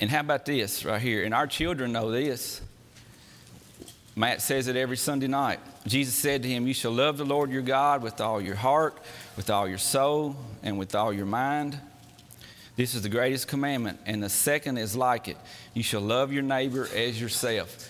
And 0.00 0.10
how 0.10 0.20
about 0.20 0.46
this 0.46 0.84
right 0.84 1.02
here? 1.02 1.24
And 1.24 1.34
our 1.34 1.46
children 1.46 1.92
know 1.92 2.10
this. 2.10 2.60
Matt 4.18 4.42
says 4.42 4.66
it 4.66 4.74
every 4.74 4.96
Sunday 4.96 5.28
night. 5.28 5.60
Jesus 5.86 6.12
said 6.12 6.42
to 6.42 6.48
him, 6.48 6.66
You 6.66 6.74
shall 6.74 6.90
love 6.90 7.18
the 7.18 7.24
Lord 7.24 7.52
your 7.52 7.62
God 7.62 8.02
with 8.02 8.20
all 8.20 8.40
your 8.40 8.56
heart, 8.56 8.98
with 9.36 9.48
all 9.48 9.68
your 9.68 9.78
soul, 9.78 10.34
and 10.64 10.76
with 10.76 10.96
all 10.96 11.12
your 11.12 11.24
mind. 11.24 11.78
This 12.74 12.96
is 12.96 13.02
the 13.02 13.08
greatest 13.08 13.46
commandment, 13.46 14.00
and 14.06 14.20
the 14.20 14.28
second 14.28 14.76
is 14.76 14.96
like 14.96 15.28
it. 15.28 15.36
You 15.72 15.84
shall 15.84 16.00
love 16.00 16.32
your 16.32 16.42
neighbor 16.42 16.88
as 16.96 17.20
yourself. 17.20 17.88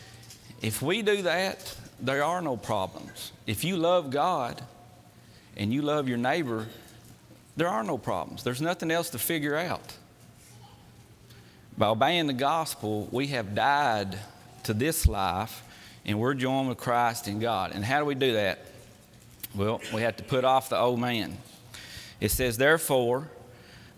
If 0.60 0.82
we 0.82 1.00
do 1.00 1.22
that, 1.22 1.74
there 1.98 2.22
are 2.22 2.42
no 2.42 2.58
problems. 2.58 3.32
If 3.46 3.64
you 3.64 3.78
love 3.78 4.10
God 4.10 4.62
and 5.56 5.72
you 5.72 5.80
love 5.80 6.10
your 6.10 6.18
neighbor, 6.18 6.66
there 7.56 7.68
are 7.68 7.82
no 7.82 7.96
problems. 7.96 8.42
There's 8.44 8.60
nothing 8.60 8.90
else 8.90 9.08
to 9.10 9.18
figure 9.18 9.56
out. 9.56 9.94
By 11.78 11.86
obeying 11.86 12.26
the 12.26 12.34
gospel, 12.34 13.08
we 13.10 13.28
have 13.28 13.54
died 13.54 14.18
to 14.64 14.74
this 14.74 15.08
life 15.08 15.62
and 16.04 16.18
we're 16.18 16.34
joined 16.34 16.68
with 16.68 16.78
Christ 16.78 17.26
and 17.26 17.40
God. 17.40 17.72
And 17.74 17.84
how 17.84 17.98
do 17.98 18.04
we 18.04 18.14
do 18.14 18.34
that? 18.34 18.60
Well, 19.54 19.80
we 19.94 20.02
have 20.02 20.16
to 20.16 20.24
put 20.24 20.44
off 20.44 20.68
the 20.68 20.78
old 20.78 21.00
man. 21.00 21.36
It 22.20 22.30
says, 22.30 22.56
therefore, 22.56 23.28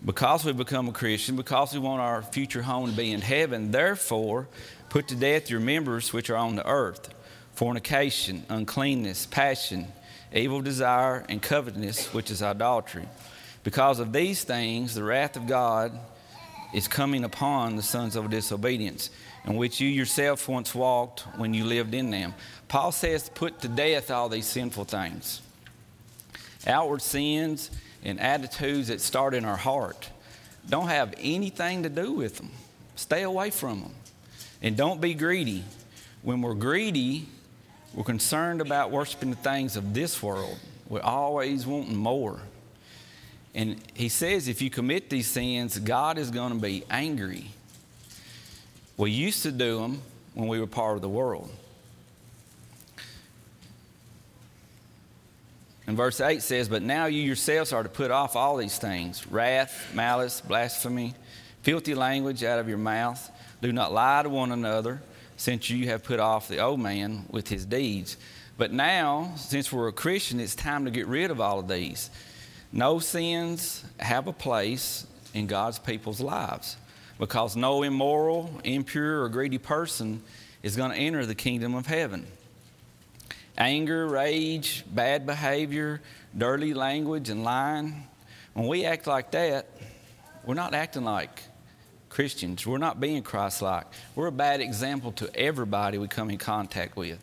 because 0.04 0.45
we 0.45 0.52
become 0.52 0.88
a 0.88 0.92
Christian, 0.92 1.37
because 1.37 1.73
we 1.73 1.78
want 1.78 2.00
our 2.00 2.23
future 2.23 2.62
home 2.62 2.90
to 2.90 2.97
be 2.97 3.12
in 3.12 3.21
heaven, 3.21 3.71
therefore, 3.71 4.49
put 4.88 5.09
to 5.09 5.14
death 5.14 5.50
your 5.50 5.61
members 5.61 6.12
which 6.12 6.30
are 6.30 6.37
on 6.37 6.57
the 6.57 6.66
earth 6.66 7.14
fornication, 7.54 8.42
uncleanness, 8.49 9.26
passion, 9.26 9.87
evil 10.33 10.62
desire, 10.62 11.26
and 11.28 11.42
covetousness, 11.42 12.14
which 12.14 12.30
is 12.30 12.42
idolatry. 12.42 13.07
Because 13.64 13.99
of 13.99 14.14
these 14.14 14.45
things, 14.45 14.95
the 14.95 15.04
wrath 15.04 15.37
of 15.37 15.47
God 15.47 15.92
is 16.73 16.88
coming 16.88 17.23
upon 17.23 17.76
the 17.76 17.83
sons 17.83 18.16
of 18.16 18.30
disobedience, 18.30 19.11
in 19.47 19.56
which 19.56 19.80
you 19.80 19.88
yourself 19.88 20.49
once 20.49 20.75
walked 20.75 21.20
when 21.37 21.54
you 21.54 21.64
lived 21.64 21.94
in 21.94 22.11
them. 22.11 22.35
Paul 22.68 22.92
says, 22.92 23.28
put 23.28 23.61
to 23.61 23.68
death 23.68 24.11
all 24.11 24.28
these 24.28 24.47
sinful 24.47 24.85
things. 24.85 25.40
Outward 26.66 27.02
sins 27.02 27.70
and 28.04 28.20
attitudes 28.20 28.88
that 28.88 29.00
start 29.00 29.35
in 29.35 29.44
our 29.44 29.56
heart 29.56 30.11
don't 30.68 30.88
have 30.88 31.14
anything 31.18 31.82
to 31.82 31.88
do 31.88 32.12
with 32.12 32.37
them. 32.37 32.50
Stay 32.97 33.23
away 33.23 33.50
from 33.50 33.80
them. 33.80 33.94
And 34.62 34.76
don't 34.76 35.00
be 35.00 35.14
greedy. 35.14 35.64
When 36.23 36.42
we're 36.42 36.54
greedy, 36.54 37.26
we're 37.94 38.04
concerned 38.04 38.61
about 38.61 38.90
worshiping 38.90 39.30
the 39.30 39.37
things 39.37 39.76
of 39.76 39.94
this 39.94 40.23
world. 40.23 40.59
We're 40.88 41.00
always 41.00 41.66
wanting 41.66 41.97
more. 41.97 42.40
And 43.54 43.80
he 43.94 44.09
says 44.09 44.49
if 44.49 44.61
you 44.61 44.70
commit 44.70 45.09
these 45.11 45.26
sins, 45.26 45.78
God 45.78 46.18
is 46.18 46.30
going 46.30 46.52
to 46.52 46.59
be 46.61 46.85
angry. 46.90 47.47
We 49.00 49.12
used 49.12 49.45
to 49.45 49.50
do 49.50 49.78
them 49.78 50.02
when 50.35 50.47
we 50.47 50.61
were 50.61 50.66
part 50.66 50.97
of 50.97 51.00
the 51.00 51.09
world. 51.09 51.50
And 55.87 55.97
verse 55.97 56.21
8 56.21 56.42
says, 56.42 56.69
But 56.69 56.83
now 56.83 57.07
you 57.07 57.23
yourselves 57.23 57.73
are 57.73 57.83
to 57.83 57.88
put 57.88 58.11
off 58.11 58.37
all 58.37 58.59
these 58.59 58.76
things 58.76 59.26
wrath, 59.26 59.92
malice, 59.95 60.42
blasphemy, 60.42 61.14
filthy 61.62 61.95
language 61.95 62.45
out 62.45 62.59
of 62.59 62.69
your 62.69 62.76
mouth. 62.76 63.30
Do 63.62 63.73
not 63.73 63.90
lie 63.90 64.23
to 64.23 64.28
one 64.28 64.52
another, 64.52 65.00
since 65.38 65.71
you 65.71 65.87
have 65.87 66.04
put 66.04 66.21
off 66.21 66.49
the 66.49 66.59
old 66.59 66.80
man 66.80 67.25
with 67.30 67.49
his 67.49 67.64
deeds. 67.64 68.19
But 68.59 68.71
now, 68.71 69.33
since 69.37 69.73
we're 69.73 69.88
a 69.88 69.92
Christian, 69.95 70.40
it's 70.40 70.54
time 70.54 70.85
to 70.85 70.90
get 70.90 71.07
rid 71.07 71.30
of 71.30 71.40
all 71.40 71.59
of 71.59 71.69
these. 71.69 72.11
No 72.71 72.99
sins 72.99 73.83
have 73.99 74.26
a 74.26 74.33
place 74.35 75.07
in 75.33 75.47
God's 75.47 75.78
people's 75.78 76.21
lives 76.21 76.76
because 77.20 77.54
no 77.54 77.82
immoral, 77.82 78.50
impure, 78.64 79.22
or 79.22 79.28
greedy 79.28 79.58
person 79.58 80.22
is 80.62 80.74
going 80.74 80.90
to 80.90 80.96
enter 80.96 81.26
the 81.26 81.34
kingdom 81.34 81.74
of 81.76 81.86
heaven 81.86 82.26
anger, 83.58 84.08
rage, 84.08 84.84
bad 84.90 85.26
behavior, 85.26 86.00
dirty 86.36 86.72
language, 86.72 87.28
and 87.28 87.44
lying. 87.44 88.06
When 88.54 88.66
we 88.66 88.86
act 88.86 89.06
like 89.06 89.32
that, 89.32 89.68
we're 90.46 90.54
not 90.54 90.72
acting 90.72 91.04
like 91.04 91.42
Christians. 92.08 92.66
We're 92.66 92.78
not 92.78 93.00
being 93.00 93.22
Christ 93.22 93.60
like. 93.60 93.84
We're 94.14 94.28
a 94.28 94.32
bad 94.32 94.62
example 94.62 95.12
to 95.12 95.30
everybody 95.36 95.98
we 95.98 96.08
come 96.08 96.30
in 96.30 96.38
contact 96.38 96.96
with. 96.96 97.22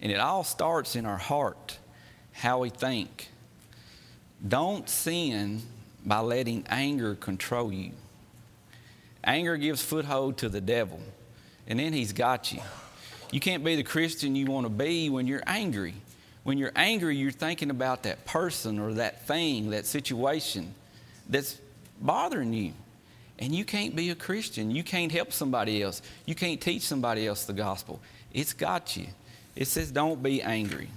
And 0.00 0.10
it 0.10 0.18
all 0.18 0.42
starts 0.42 0.96
in 0.96 1.06
our 1.06 1.16
heart, 1.16 1.78
how 2.32 2.58
we 2.58 2.70
think. 2.70 3.28
Don't 4.46 4.88
sin 4.88 5.62
by 6.04 6.18
letting 6.18 6.64
anger 6.68 7.14
control 7.14 7.72
you. 7.72 7.92
Anger 9.28 9.58
gives 9.58 9.82
foothold 9.82 10.38
to 10.38 10.48
the 10.48 10.60
devil, 10.62 10.98
and 11.66 11.78
then 11.78 11.92
he's 11.92 12.14
got 12.14 12.50
you. 12.50 12.62
You 13.30 13.40
can't 13.40 13.62
be 13.62 13.76
the 13.76 13.82
Christian 13.82 14.34
you 14.34 14.46
want 14.46 14.64
to 14.64 14.70
be 14.70 15.10
when 15.10 15.26
you're 15.26 15.42
angry. 15.46 15.92
When 16.44 16.56
you're 16.56 16.72
angry, 16.74 17.14
you're 17.14 17.30
thinking 17.30 17.68
about 17.68 18.04
that 18.04 18.24
person 18.24 18.78
or 18.78 18.94
that 18.94 19.26
thing, 19.26 19.68
that 19.68 19.84
situation 19.84 20.74
that's 21.28 21.58
bothering 22.00 22.54
you. 22.54 22.72
And 23.38 23.54
you 23.54 23.66
can't 23.66 23.94
be 23.94 24.08
a 24.08 24.14
Christian. 24.14 24.70
You 24.70 24.82
can't 24.82 25.12
help 25.12 25.34
somebody 25.34 25.82
else. 25.82 26.00
You 26.24 26.34
can't 26.34 26.58
teach 26.58 26.80
somebody 26.80 27.26
else 27.26 27.44
the 27.44 27.52
gospel. 27.52 28.00
It's 28.32 28.54
got 28.54 28.96
you. 28.96 29.08
It 29.54 29.66
says, 29.66 29.92
don't 29.92 30.22
be 30.22 30.40
angry. 30.40 30.88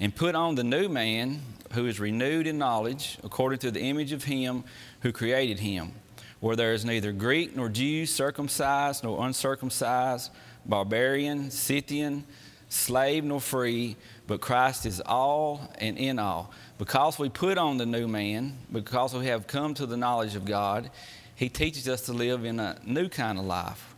And 0.00 0.14
put 0.14 0.34
on 0.34 0.54
the 0.54 0.64
new 0.64 0.88
man 0.88 1.40
who 1.72 1.86
is 1.86 1.98
renewed 1.98 2.46
in 2.46 2.58
knowledge 2.58 3.18
according 3.22 3.58
to 3.60 3.70
the 3.70 3.80
image 3.80 4.12
of 4.12 4.24
him 4.24 4.64
who 5.00 5.12
created 5.12 5.58
him 5.58 5.92
where 6.40 6.56
there 6.56 6.72
is 6.72 6.84
neither 6.84 7.12
Greek 7.12 7.56
nor 7.56 7.68
Jew, 7.68 8.06
circumcised 8.06 9.02
nor 9.02 9.24
uncircumcised, 9.26 10.30
barbarian, 10.64 11.50
Scythian, 11.50 12.24
slave 12.68 13.24
nor 13.24 13.40
free, 13.40 13.96
but 14.26 14.40
Christ 14.40 14.86
is 14.86 15.00
all 15.00 15.72
and 15.78 15.98
in 15.98 16.18
all. 16.18 16.52
Because 16.78 17.18
we 17.18 17.28
put 17.28 17.58
on 17.58 17.78
the 17.78 17.86
new 17.86 18.06
man, 18.06 18.56
because 18.70 19.14
we 19.14 19.26
have 19.26 19.46
come 19.46 19.74
to 19.74 19.86
the 19.86 19.96
knowledge 19.96 20.36
of 20.36 20.44
God, 20.44 20.90
He 21.34 21.48
teaches 21.48 21.88
us 21.88 22.02
to 22.02 22.12
live 22.12 22.44
in 22.44 22.60
a 22.60 22.78
new 22.84 23.08
kind 23.08 23.38
of 23.38 23.44
life. 23.44 23.94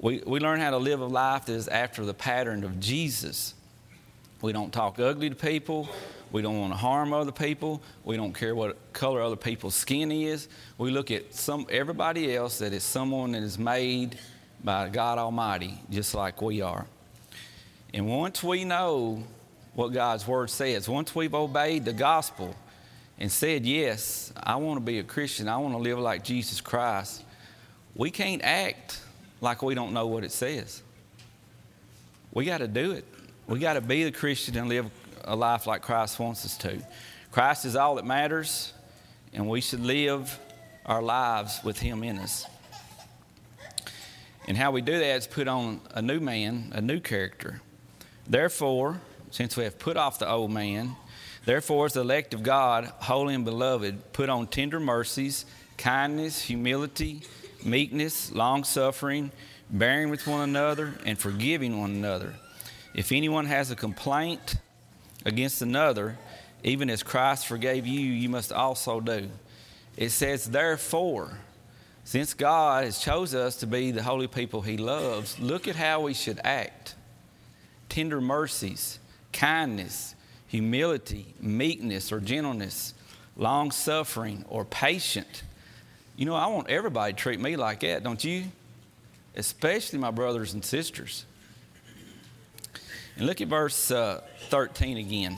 We, 0.00 0.22
we 0.26 0.40
learn 0.40 0.60
how 0.60 0.70
to 0.70 0.76
live 0.76 1.00
a 1.00 1.06
life 1.06 1.46
that 1.46 1.54
is 1.54 1.68
after 1.68 2.04
the 2.04 2.12
pattern 2.12 2.64
of 2.64 2.78
Jesus. 2.78 3.54
We 4.42 4.52
don't 4.52 4.72
talk 4.72 4.98
ugly 4.98 5.30
to 5.30 5.36
people. 5.36 5.88
We 6.32 6.42
don't 6.42 6.58
want 6.58 6.72
to 6.72 6.76
harm 6.76 7.12
other 7.12 7.32
people. 7.32 7.80
We 8.04 8.16
don't 8.16 8.32
care 8.32 8.54
what 8.54 8.76
color 8.92 9.20
other 9.22 9.36
people's 9.36 9.74
skin 9.74 10.10
is. 10.10 10.48
We 10.78 10.90
look 10.90 11.10
at 11.10 11.32
some 11.34 11.66
everybody 11.70 12.34
else 12.34 12.58
that 12.58 12.72
is 12.72 12.82
someone 12.82 13.32
that 13.32 13.42
is 13.42 13.58
made 13.58 14.18
by 14.64 14.88
God 14.88 15.18
Almighty, 15.18 15.78
just 15.90 16.14
like 16.14 16.42
we 16.42 16.60
are. 16.60 16.86
And 17.92 18.08
once 18.08 18.42
we 18.42 18.64
know 18.64 19.22
what 19.74 19.92
God's 19.92 20.26
Word 20.26 20.50
says, 20.50 20.88
once 20.88 21.14
we've 21.14 21.34
obeyed 21.34 21.84
the 21.84 21.92
gospel 21.92 22.56
and 23.18 23.30
said, 23.30 23.64
Yes, 23.64 24.32
I 24.36 24.56
want 24.56 24.78
to 24.78 24.84
be 24.84 24.98
a 24.98 25.04
Christian, 25.04 25.48
I 25.48 25.58
want 25.58 25.74
to 25.74 25.78
live 25.78 25.98
like 25.98 26.24
Jesus 26.24 26.60
Christ, 26.60 27.22
we 27.94 28.10
can't 28.10 28.42
act 28.42 29.00
like 29.40 29.62
we 29.62 29.74
don't 29.74 29.92
know 29.92 30.08
what 30.08 30.24
it 30.24 30.32
says. 30.32 30.82
We 32.32 32.44
got 32.44 32.58
to 32.58 32.68
do 32.68 32.92
it. 32.92 33.04
We 33.46 33.58
got 33.58 33.74
to 33.74 33.82
be 33.82 34.04
the 34.04 34.12
Christian 34.12 34.56
and 34.56 34.70
live 34.70 34.90
a 35.24 35.36
life 35.36 35.66
like 35.66 35.82
Christ 35.82 36.18
wants 36.18 36.46
us 36.46 36.56
to. 36.58 36.82
Christ 37.30 37.66
is 37.66 37.76
all 37.76 37.96
that 37.96 38.06
matters, 38.06 38.72
and 39.34 39.48
we 39.48 39.60
should 39.60 39.80
live 39.80 40.38
our 40.86 41.02
lives 41.02 41.60
with 41.62 41.78
Him 41.78 42.02
in 42.02 42.18
us. 42.18 42.46
And 44.48 44.56
how 44.56 44.70
we 44.70 44.80
do 44.80 44.98
that 44.98 45.16
is 45.16 45.26
put 45.26 45.46
on 45.46 45.82
a 45.92 46.00
new 46.00 46.20
man, 46.20 46.72
a 46.74 46.80
new 46.80 47.00
character. 47.00 47.60
Therefore, 48.26 49.00
since 49.30 49.58
we 49.58 49.64
have 49.64 49.78
put 49.78 49.98
off 49.98 50.18
the 50.18 50.28
old 50.28 50.50
man, 50.50 50.96
therefore, 51.44 51.84
as 51.84 51.92
the 51.92 52.00
elect 52.00 52.32
of 52.32 52.42
God, 52.42 52.90
holy 53.00 53.34
and 53.34 53.44
beloved, 53.44 54.14
put 54.14 54.30
on 54.30 54.46
tender 54.46 54.80
mercies, 54.80 55.44
kindness, 55.76 56.40
humility, 56.40 57.22
meekness, 57.62 58.32
long 58.32 58.64
suffering, 58.64 59.32
bearing 59.68 60.08
with 60.08 60.26
one 60.26 60.40
another, 60.40 60.94
and 61.04 61.18
forgiving 61.18 61.78
one 61.78 61.90
another. 61.90 62.34
If 62.94 63.12
anyone 63.12 63.46
has 63.46 63.70
a 63.70 63.76
complaint, 63.76 64.56
against 65.24 65.62
another, 65.62 66.16
even 66.62 66.90
as 66.90 67.02
Christ 67.02 67.46
forgave 67.46 67.86
you, 67.86 68.00
you 68.00 68.28
must 68.28 68.52
also 68.52 69.00
do. 69.00 69.30
It 69.96 70.10
says, 70.10 70.46
therefore, 70.46 71.38
since 72.04 72.34
God 72.34 72.84
has 72.84 72.98
chosen 72.98 73.40
us 73.40 73.56
to 73.56 73.66
be 73.66 73.90
the 73.90 74.02
holy 74.02 74.26
people 74.26 74.62
he 74.62 74.76
loves, 74.76 75.38
look 75.38 75.68
at 75.68 75.76
how 75.76 76.02
we 76.02 76.14
should 76.14 76.40
act. 76.44 76.94
Tender 77.88 78.20
mercies, 78.20 78.98
kindness, 79.32 80.14
humility, 80.48 81.34
meekness 81.40 82.12
or 82.12 82.20
gentleness, 82.20 82.94
long 83.36 83.70
suffering 83.70 84.44
or 84.48 84.64
patient. 84.64 85.42
You 86.16 86.26
know, 86.26 86.34
I 86.34 86.46
want 86.48 86.68
everybody 86.68 87.12
to 87.12 87.18
treat 87.18 87.40
me 87.40 87.56
like 87.56 87.80
that, 87.80 88.04
don't 88.04 88.22
you? 88.22 88.44
Especially 89.36 89.98
my 89.98 90.10
brothers 90.10 90.54
and 90.54 90.64
sisters. 90.64 91.24
And 93.16 93.26
look 93.26 93.40
at 93.40 93.48
verse 93.48 93.90
uh, 93.90 94.22
13 94.48 94.96
again. 94.96 95.36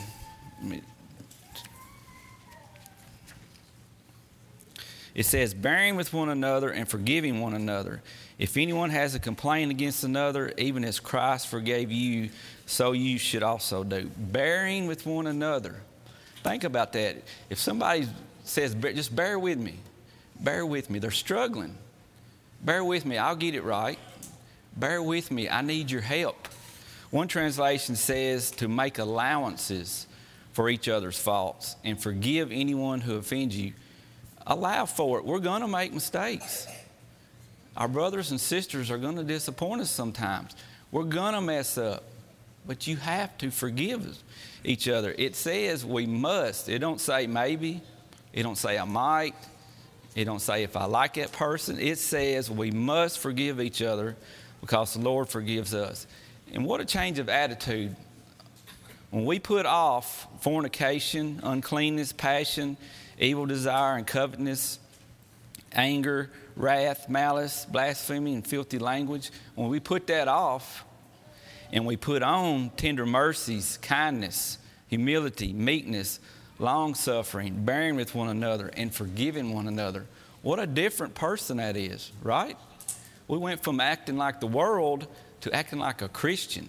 It 5.15 5.25
says, 5.25 5.55
bearing 5.55 5.97
with 5.97 6.13
one 6.13 6.29
another 6.29 6.71
and 6.71 6.87
forgiving 6.89 7.41
one 7.41 7.55
another. 7.55 8.03
If 8.39 8.59
anyone 8.59 8.91
has 8.91 9.15
a 9.15 9.19
complaint 9.19 9.71
against 9.71 10.05
another, 10.05 10.53
even 10.59 10.85
as 10.85 11.01
Christ 11.01 11.49
forgave 11.49 11.91
you, 11.91 12.29
so 12.67 12.93
you 12.93 13.19
should 13.19 13.43
also 13.43 13.83
do. 13.83 14.11
Bearing 14.15 14.87
with 14.87 15.07
one 15.07 15.27
another. 15.27 15.77
Think 16.43 16.65
about 16.65 16.93
that. 16.93 17.17
If 17.49 17.59
somebody 17.59 18.09
says, 18.45 18.75
just 18.75 19.17
bear 19.17 19.39
with 19.39 19.59
me, 19.59 19.77
bear 20.41 20.67
with 20.67 20.91
me, 20.91 20.99
they're 20.99 21.11
struggling. 21.11 21.77
Bear 22.63 22.85
with 22.85 23.07
me, 23.07 23.17
I'll 23.17 23.37
get 23.37 23.55
it 23.55 23.63
right. 23.63 23.99
Bear 24.77 25.03
with 25.03 25.31
me, 25.31 25.49
I 25.49 25.63
need 25.63 25.91
your 25.91 26.03
help. 26.03 26.49
One 27.17 27.29
translation 27.29 27.97
says 27.97 28.51
to 28.51 28.69
make 28.69 28.99
allowances 28.99 30.07
for 30.53 30.69
each 30.69 30.87
other's 30.87 31.19
faults 31.19 31.77
and 31.83 31.99
forgive 31.99 32.53
anyone 32.53 33.01
who 33.01 33.17
offends 33.17 33.57
you 33.57 33.73
allow 34.47 34.85
for 34.85 35.19
it. 35.19 35.25
We're 35.25 35.39
going 35.39 35.63
to 35.63 35.67
make 35.67 35.95
mistakes. 35.95 36.67
Our 37.75 37.89
brothers 37.89 38.33
and 38.33 38.39
sisters 38.39 38.91
are 38.91 38.99
going 38.99 39.17
to 39.17 39.25
disappoint 39.25 39.81
us 39.81 39.91
sometimes. 39.91 40.55
We're 40.93 41.05
going 41.05 41.33
to 41.33 41.41
mess 41.41 41.79
up. 41.79 42.05
But 42.67 42.87
you 42.87 42.97
have 42.97 43.39
to 43.39 43.51
forgive 43.51 44.19
each 44.63 44.87
other. 44.87 45.15
It 45.17 45.37
says 45.37 45.87
we 45.87 46.05
must. 46.05 46.69
It 46.69 46.81
don't 46.81 47.01
say 47.01 47.27
maybe. 47.27 47.81
It 48.35 48.43
don't 48.43 48.59
say 48.59 48.77
I 48.77 48.85
might. 48.85 49.37
It 50.15 50.27
don't 50.27 50.43
say 50.43 50.65
if 50.65 50.77
I 50.77 50.85
like 50.85 51.15
that 51.15 51.33
person. 51.33 51.81
It 51.81 51.97
says 51.97 52.51
we 52.51 52.73
must 52.73 53.19
forgive 53.21 53.59
each 53.59 53.81
other 53.81 54.17
because 54.61 54.93
the 54.93 55.01
Lord 55.01 55.31
forgives 55.31 55.73
us. 55.73 56.07
And 56.53 56.65
what 56.65 56.81
a 56.81 56.85
change 56.85 57.19
of 57.19 57.29
attitude. 57.29 57.95
When 59.11 59.25
we 59.25 59.39
put 59.39 59.67
off 59.67 60.27
fornication, 60.43 61.41
uncleanness, 61.43 62.13
passion, 62.13 62.77
evil 63.19 63.47
desire 63.47 63.97
and 63.97 64.07
covetousness, 64.07 64.79
anger, 65.73 66.31
wrath, 66.55 67.09
malice, 67.09 67.65
blasphemy, 67.67 68.35
and 68.35 68.47
filthy 68.47 68.79
language, 68.79 69.31
when 69.55 69.69
we 69.69 69.81
put 69.81 70.07
that 70.09 70.29
off 70.29 70.85
and 71.73 71.87
we 71.87 71.97
put 71.97 72.23
on 72.23 72.71
tender 72.77 73.07
mercies, 73.07 73.79
kindness, 73.83 74.59
humility, 74.89 75.53
meekness, 75.53 76.21
long 76.59 76.95
suffering, 76.95 77.65
bearing 77.65 77.97
with 77.97 78.15
one 78.15 78.29
another, 78.29 78.71
and 78.75 78.95
forgiving 78.95 79.53
one 79.53 79.69
another, 79.69 80.07
what 80.43 80.59
a 80.59 80.67
different 80.67 81.15
person 81.15 81.59
that 81.59 81.77
is, 81.77 82.13
right? 82.23 82.57
We 83.29 83.39
went 83.39 83.63
from 83.63 83.81
acting 83.81 84.17
like 84.17 84.41
the 84.41 84.47
world 84.47 85.07
to 85.47 85.55
acting 85.55 85.79
like 85.79 86.03
a 86.03 86.09
Christian. 86.09 86.69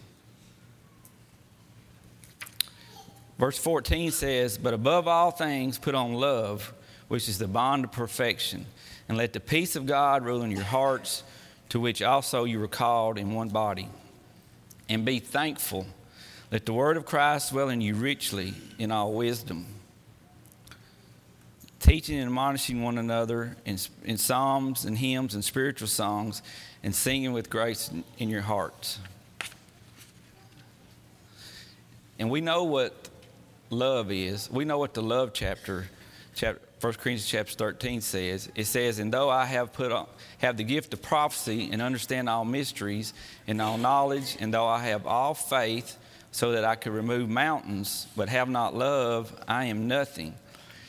Verse 3.39 3.57
14 3.57 4.11
says, 4.11 4.59
But 4.59 4.75
above 4.75 5.07
all 5.07 5.31
things, 5.31 5.79
put 5.79 5.95
on 5.95 6.13
love, 6.13 6.71
which 7.07 7.27
is 7.27 7.39
the 7.39 7.47
bond 7.47 7.85
of 7.85 7.91
perfection, 7.91 8.67
and 9.09 9.17
let 9.17 9.33
the 9.33 9.39
peace 9.39 9.75
of 9.75 9.87
God 9.87 10.23
rule 10.23 10.43
in 10.43 10.51
your 10.51 10.61
hearts, 10.61 11.23
to 11.69 11.79
which 11.79 12.03
also 12.03 12.43
you 12.43 12.59
were 12.59 12.67
called 12.67 13.17
in 13.17 13.33
one 13.33 13.49
body. 13.49 13.89
And 14.87 15.03
be 15.03 15.17
thankful. 15.17 15.87
Let 16.51 16.67
the 16.67 16.73
word 16.73 16.97
of 16.97 17.05
Christ 17.05 17.51
dwell 17.51 17.69
in 17.69 17.81
you 17.81 17.95
richly 17.95 18.53
in 18.77 18.91
all 18.91 19.11
wisdom, 19.11 19.65
teaching 21.79 22.19
and 22.19 22.27
admonishing 22.27 22.83
one 22.83 22.99
another 22.99 23.57
in, 23.65 23.79
in 24.03 24.17
psalms 24.17 24.85
and 24.85 24.99
hymns 24.99 25.33
and 25.33 25.43
spiritual 25.43 25.87
songs, 25.87 26.43
and 26.87 26.95
singing 26.95 27.33
with 27.33 27.49
grace 27.49 27.91
in 28.17 28.29
your 28.29 28.39
hearts. 28.39 28.99
And 32.17 32.29
we 32.29 32.39
know 32.39 32.63
what 32.63 33.09
love 33.69 34.09
is. 34.09 34.49
We 34.49 34.63
know 34.63 34.77
what 34.77 34.93
the 34.93 35.03
love 35.03 35.33
chapter, 35.33 35.87
chapter 36.33 36.61
1 36.79 36.93
Corinthians 36.93 37.27
chapter 37.27 37.53
13 37.55 37.99
says. 37.99 38.49
It 38.55 38.67
says, 38.67 38.99
And 38.99 39.13
though 39.13 39.29
I 39.29 39.43
have 39.43 39.73
put 39.73 39.91
on, 39.91 40.07
have 40.37 40.55
the 40.55 40.63
gift 40.63 40.93
of 40.93 41.01
prophecy 41.01 41.67
and 41.73 41.81
understand 41.81 42.29
all 42.29 42.45
mysteries 42.45 43.13
and 43.47 43.61
all 43.61 43.77
knowledge, 43.77 44.37
and 44.39 44.53
though 44.53 44.67
I 44.67 44.85
have 44.85 45.05
all 45.05 45.33
faith 45.33 45.97
so 46.31 46.53
that 46.53 46.63
I 46.63 46.75
could 46.75 46.93
remove 46.93 47.27
mountains, 47.27 48.07
but 48.15 48.29
have 48.29 48.47
not 48.47 48.73
love, 48.73 49.37
I 49.45 49.65
am 49.65 49.89
nothing. 49.89 50.35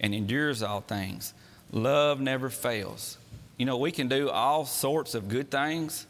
and 0.00 0.14
endures 0.14 0.62
all 0.62 0.80
things. 0.80 1.34
Love 1.72 2.20
never 2.20 2.50
fails. 2.50 3.18
You 3.56 3.66
know, 3.66 3.76
we 3.76 3.92
can 3.92 4.08
do 4.08 4.30
all 4.30 4.64
sorts 4.66 5.14
of 5.14 5.28
good 5.28 5.50
things, 5.50 6.06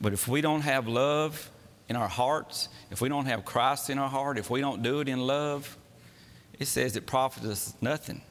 but 0.00 0.12
if 0.12 0.28
we 0.28 0.40
don't 0.40 0.62
have 0.62 0.86
love, 0.88 1.50
in 1.88 1.96
our 1.96 2.08
hearts, 2.08 2.68
if 2.90 3.00
we 3.00 3.08
don't 3.08 3.26
have 3.26 3.44
Christ 3.44 3.90
in 3.90 3.98
our 3.98 4.08
heart, 4.08 4.38
if 4.38 4.50
we 4.50 4.60
don't 4.60 4.82
do 4.82 5.00
it 5.00 5.08
in 5.08 5.20
love, 5.20 5.76
it 6.58 6.66
says 6.66 6.96
it 6.96 7.06
profits 7.06 7.46
us 7.46 7.74
nothing. 7.80 8.22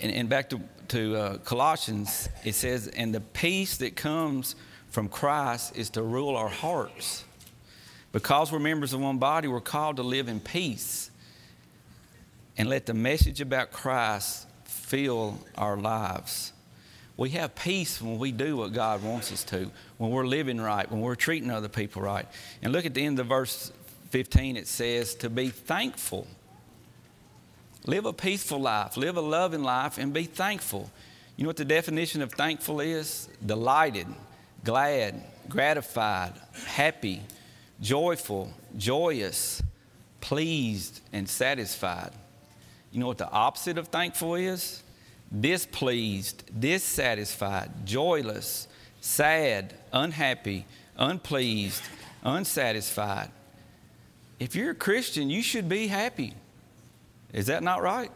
And, 0.00 0.12
and 0.12 0.28
back 0.28 0.50
to, 0.50 0.60
to 0.88 1.16
uh, 1.16 1.38
Colossians, 1.38 2.28
it 2.44 2.54
says, 2.54 2.88
and 2.88 3.14
the 3.14 3.20
peace 3.20 3.78
that 3.78 3.96
comes 3.96 4.56
from 4.90 5.08
Christ 5.08 5.76
is 5.76 5.90
to 5.90 6.02
rule 6.02 6.36
our 6.36 6.48
hearts. 6.48 7.24
Because 8.12 8.50
we're 8.50 8.58
members 8.58 8.92
of 8.92 9.00
one 9.00 9.18
body, 9.18 9.48
we're 9.48 9.60
called 9.60 9.96
to 9.96 10.02
live 10.02 10.28
in 10.28 10.40
peace 10.40 11.10
and 12.58 12.68
let 12.68 12.86
the 12.86 12.94
message 12.94 13.40
about 13.40 13.72
Christ 13.72 14.46
fill 14.64 15.38
our 15.56 15.76
lives. 15.76 16.52
We 17.16 17.30
have 17.30 17.54
peace 17.54 18.00
when 18.00 18.18
we 18.18 18.30
do 18.30 18.56
what 18.56 18.72
God 18.72 19.02
wants 19.02 19.32
us 19.32 19.42
to, 19.44 19.70
when 19.96 20.10
we're 20.10 20.26
living 20.26 20.60
right, 20.60 20.90
when 20.90 21.00
we're 21.00 21.14
treating 21.14 21.50
other 21.50 21.68
people 21.68 22.02
right. 22.02 22.26
And 22.62 22.72
look 22.72 22.84
at 22.84 22.94
the 22.94 23.04
end 23.04 23.18
of 23.18 23.26
verse 23.26 23.72
15, 24.10 24.56
it 24.56 24.66
says 24.66 25.14
to 25.16 25.30
be 25.30 25.48
thankful. 25.48 26.26
Live 27.86 28.04
a 28.04 28.12
peaceful 28.12 28.60
life, 28.60 28.96
live 28.96 29.16
a 29.16 29.20
loving 29.20 29.62
life, 29.62 29.96
and 29.96 30.12
be 30.12 30.24
thankful. 30.24 30.90
You 31.36 31.44
know 31.44 31.48
what 31.48 31.56
the 31.56 31.64
definition 31.64 32.20
of 32.20 32.32
thankful 32.32 32.80
is? 32.80 33.28
Delighted, 33.44 34.06
glad, 34.64 35.22
gratified, 35.48 36.32
happy, 36.66 37.22
joyful, 37.80 38.52
joyous, 38.76 39.62
pleased, 40.20 41.00
and 41.12 41.28
satisfied. 41.28 42.10
You 42.96 43.00
know 43.00 43.08
what 43.08 43.18
the 43.18 43.30
opposite 43.30 43.76
of 43.76 43.88
thankful 43.88 44.36
is? 44.36 44.82
displeased, 45.40 46.44
dissatisfied, 46.58 47.84
joyless, 47.84 48.68
sad, 49.00 49.74
unhappy, 49.92 50.64
unpleased, 50.96 51.82
unsatisfied. 52.22 53.30
If 54.38 54.54
you're 54.54 54.70
a 54.70 54.74
Christian, 54.74 55.28
you 55.28 55.42
should 55.42 55.68
be 55.68 55.88
happy. 55.88 56.32
Is 57.34 57.46
that 57.46 57.62
not 57.62 57.82
right? 57.82 58.10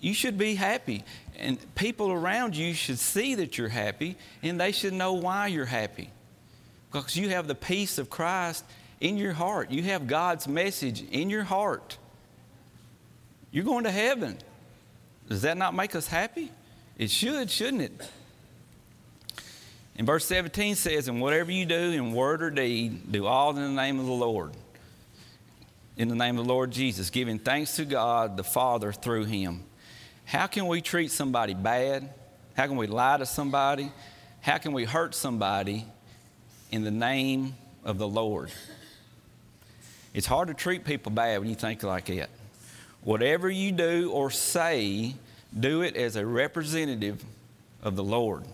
You 0.00 0.14
should 0.14 0.38
be 0.38 0.54
happy. 0.54 1.04
And 1.38 1.58
people 1.74 2.10
around 2.12 2.56
you 2.56 2.74
should 2.74 2.98
see 2.98 3.34
that 3.34 3.58
you're 3.58 3.68
happy 3.68 4.16
and 4.42 4.60
they 4.60 4.72
should 4.72 4.92
know 4.92 5.14
why 5.14 5.48
you're 5.48 5.66
happy. 5.66 6.10
Because 6.90 7.16
you 7.16 7.30
have 7.30 7.46
the 7.46 7.54
peace 7.54 7.98
of 7.98 8.08
Christ 8.08 8.64
in 9.00 9.18
your 9.18 9.32
heart. 9.32 9.70
You 9.70 9.82
have 9.82 10.06
God's 10.06 10.46
message 10.46 11.02
in 11.10 11.28
your 11.28 11.44
heart. 11.44 11.98
You're 13.52 13.64
going 13.64 13.84
to 13.84 13.90
heaven. 13.90 14.38
Does 15.28 15.42
that 15.42 15.56
not 15.56 15.74
make 15.74 15.94
us 15.94 16.06
happy? 16.06 16.50
It 16.98 17.10
should, 17.10 17.50
shouldn't 17.50 17.82
it? 17.82 18.10
And 19.96 20.06
verse 20.06 20.24
17 20.24 20.74
says, 20.74 21.06
And 21.06 21.20
whatever 21.20 21.52
you 21.52 21.66
do 21.66 21.74
in 21.74 22.12
word 22.12 22.42
or 22.42 22.50
deed, 22.50 23.12
do 23.12 23.26
all 23.26 23.50
in 23.50 23.56
the 23.56 23.68
name 23.68 24.00
of 24.00 24.06
the 24.06 24.12
Lord. 24.12 24.52
in 25.94 26.08
the 26.08 26.14
name 26.14 26.38
of 26.38 26.46
the 26.46 26.52
Lord 26.52 26.70
Jesus, 26.70 27.10
giving 27.10 27.38
thanks 27.38 27.76
to 27.76 27.84
God 27.84 28.38
the 28.38 28.42
Father 28.42 28.92
through 28.92 29.24
him. 29.24 29.62
How 30.24 30.46
can 30.46 30.66
we 30.66 30.80
treat 30.80 31.10
somebody 31.10 31.52
bad? 31.52 32.08
How 32.56 32.66
can 32.66 32.76
we 32.76 32.86
lie 32.86 33.18
to 33.18 33.26
somebody? 33.26 33.92
How 34.40 34.56
can 34.56 34.72
we 34.72 34.84
hurt 34.84 35.14
somebody 35.14 35.84
in 36.70 36.82
the 36.82 36.90
name 36.90 37.54
of 37.84 37.98
the 37.98 38.08
Lord? 38.08 38.50
It's 40.14 40.26
hard 40.26 40.48
to 40.48 40.54
treat 40.54 40.84
people 40.84 41.12
bad 41.12 41.40
when 41.40 41.48
you 41.50 41.54
think 41.54 41.82
like 41.82 42.06
that. 42.06 42.30
Whatever 43.04 43.50
you 43.50 43.72
do 43.72 44.10
or 44.12 44.30
say, 44.30 45.14
do 45.58 45.82
it 45.82 45.96
as 45.96 46.16
a 46.16 46.24
representative 46.24 47.24
of 47.82 47.96
the 47.96 48.04
Lord, 48.04 48.44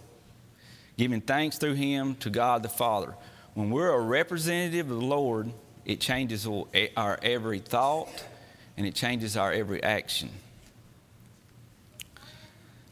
giving 0.96 1.20
thanks 1.20 1.58
through 1.58 1.74
Him 1.74 2.14
to 2.16 2.30
God 2.30 2.62
the 2.62 2.68
Father. 2.68 3.14
When 3.54 3.70
we're 3.70 3.90
a 3.90 4.00
representative 4.00 4.90
of 4.90 5.00
the 5.00 5.06
Lord, 5.06 5.52
it 5.84 6.00
changes 6.00 6.46
our 6.96 7.18
every 7.22 7.58
thought 7.58 8.24
and 8.76 8.86
it 8.86 8.94
changes 8.94 9.36
our 9.36 9.52
every 9.52 9.82
action. 9.82 10.30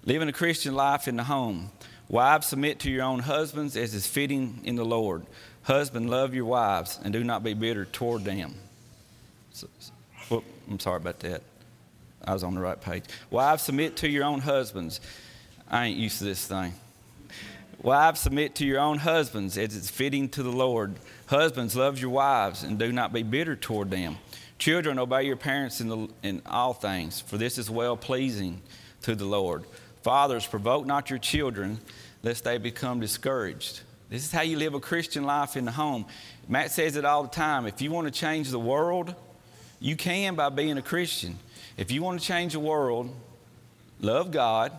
Living 0.05 0.29
a 0.29 0.33
Christian 0.33 0.75
life 0.75 1.09
in 1.09 1.17
the 1.17 1.25
home. 1.25 1.71
Wives, 2.09 2.47
submit 2.47 2.79
to 2.81 2.91
your 2.91 3.03
own 3.03 3.19
husbands 3.21 3.77
as 3.77 3.93
is 3.93 4.07
fitting 4.07 4.61
in 4.63 4.77
the 4.77 4.85
Lord. 4.85 5.27
Husband, 5.63 6.09
love 6.09 6.35
your 6.35 6.45
wives 6.45 7.01
and 7.03 7.13
do 7.13 7.25
not 7.25 7.43
be 7.43 7.55
bitter 7.55 7.85
toward 7.85 8.25
them. 8.25 8.55
So, 9.53 9.69
I'm 10.31 10.81
sorry 10.81 10.97
about 10.97 11.21
that. 11.21 11.43
I 12.25 12.33
was 12.33 12.43
on 12.43 12.55
the 12.55 12.61
right 12.61 12.81
page. 12.81 13.05
Wives, 13.31 13.63
submit 13.63 13.97
to 13.99 14.09
your 14.09 14.25
own 14.25 14.41
husbands. 14.41 15.01
I 15.71 15.87
ain't 15.87 15.99
used 15.99 16.19
to 16.19 16.25
this 16.25 16.47
thing. 16.47 16.75
Wives, 17.83 18.21
submit 18.21 18.55
to 18.57 18.67
your 18.67 18.81
own 18.81 18.99
husbands 18.99 19.57
as 19.57 19.77
it's 19.77 19.91
fitting 19.91 20.29
to 20.31 20.43
the 20.43 20.51
Lord. 20.51 20.97
Husbands, 21.27 21.77
love 21.77 22.01
your 22.01 22.11
wives 22.11 22.63
and 22.63 22.79
do 22.79 22.91
not 22.91 23.13
be 23.13 23.23
bitter 23.23 23.55
toward 23.55 23.91
them. 23.91 24.17
Children, 24.59 24.99
obey 24.99 25.25
your 25.25 25.37
parents 25.37 25.81
in, 25.81 25.89
the, 25.89 26.09
in 26.23 26.43
all 26.47 26.73
things, 26.73 27.21
for 27.21 27.37
this 27.37 27.59
is 27.59 27.71
well 27.71 27.97
pleasing 27.97 28.63
to 29.03 29.15
the 29.15 29.27
Lord. 29.27 29.65
Fathers, 30.03 30.47
provoke 30.47 30.87
not 30.87 31.11
your 31.11 31.19
children, 31.19 31.79
lest 32.23 32.45
they 32.45 32.59
become 32.59 32.99
discouraged. 32.99 33.83
This 34.09 34.25
is 34.25 34.33
how 34.33 34.43
you 34.43 34.57
live 34.57 34.75
a 34.75 34.81
Christian 34.81 35.25
life 35.25 35.57
in 35.57 35.65
the 35.65 35.73
home. 35.73 36.07
Matt 36.49 36.71
says 36.71 36.97
it 36.97 37.05
all 37.05 37.25
the 37.25 37.29
time. 37.29 37.67
If 37.67 37.83
you 37.83 37.91
want 37.91 38.07
to 38.07 38.13
change 38.13 38.51
the 38.51 38.59
world, 38.59 39.15
you 39.81 39.97
can 39.97 40.35
by 40.35 40.49
being 40.49 40.79
a 40.79 40.83
Christian. 40.83 41.39
If 41.77 41.91
you 41.91 42.03
want 42.03 42.21
to 42.21 42.27
change 42.27 42.55
the 42.55 42.61
world, 42.61 43.15
love 44.01 44.31
God, 44.31 44.73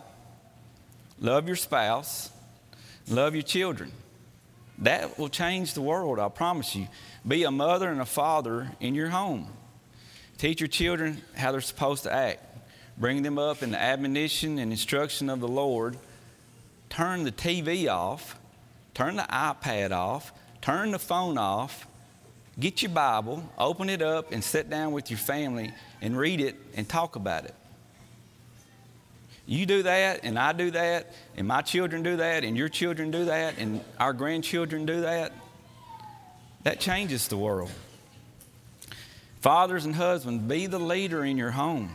love 1.20 1.46
your 1.46 1.56
spouse, 1.56 2.30
love 3.08 3.34
your 3.34 3.42
children. 3.42 3.92
That 4.78 5.18
will 5.18 5.28
change 5.28 5.74
the 5.74 5.82
world, 5.82 6.18
I 6.18 6.28
promise 6.28 6.76
you. 6.76 6.88
Be 7.26 7.44
a 7.44 7.50
mother 7.50 7.90
and 7.90 8.00
a 8.00 8.06
father 8.06 8.70
in 8.80 8.94
your 8.94 9.08
home. 9.08 9.48
Teach 10.38 10.60
your 10.60 10.68
children 10.68 11.20
how 11.34 11.50
they're 11.50 11.60
supposed 11.60 12.04
to 12.04 12.12
act. 12.12 12.44
Bring 12.96 13.22
them 13.22 13.38
up 13.38 13.62
in 13.62 13.72
the 13.72 13.80
admonition 13.80 14.58
and 14.58 14.70
instruction 14.70 15.30
of 15.30 15.40
the 15.40 15.48
Lord. 15.48 15.96
Turn 16.90 17.24
the 17.24 17.32
TV 17.32 17.88
off. 17.88 18.38
Turn 18.94 19.16
the 19.16 19.24
iPad 19.24 19.90
off. 19.90 20.32
Turn 20.60 20.92
the 20.92 20.98
phone 20.98 21.38
off. 21.38 21.87
Get 22.60 22.82
your 22.82 22.90
Bible, 22.90 23.48
open 23.56 23.88
it 23.88 24.02
up, 24.02 24.32
and 24.32 24.42
sit 24.42 24.68
down 24.68 24.92
with 24.92 25.10
your 25.10 25.18
family 25.18 25.72
and 26.00 26.18
read 26.18 26.40
it 26.40 26.56
and 26.74 26.88
talk 26.88 27.14
about 27.14 27.44
it. 27.44 27.54
You 29.46 29.64
do 29.64 29.84
that, 29.84 30.20
and 30.24 30.38
I 30.38 30.52
do 30.52 30.72
that, 30.72 31.14
and 31.36 31.46
my 31.46 31.62
children 31.62 32.02
do 32.02 32.16
that, 32.16 32.44
and 32.44 32.56
your 32.56 32.68
children 32.68 33.10
do 33.10 33.26
that, 33.26 33.58
and 33.58 33.80
our 33.98 34.12
grandchildren 34.12 34.86
do 34.86 35.02
that. 35.02 35.32
That 36.64 36.80
changes 36.80 37.28
the 37.28 37.36
world. 37.36 37.70
Fathers 39.40 39.84
and 39.84 39.94
husbands, 39.94 40.42
be 40.42 40.66
the 40.66 40.80
leader 40.80 41.24
in 41.24 41.38
your 41.38 41.52
home. 41.52 41.90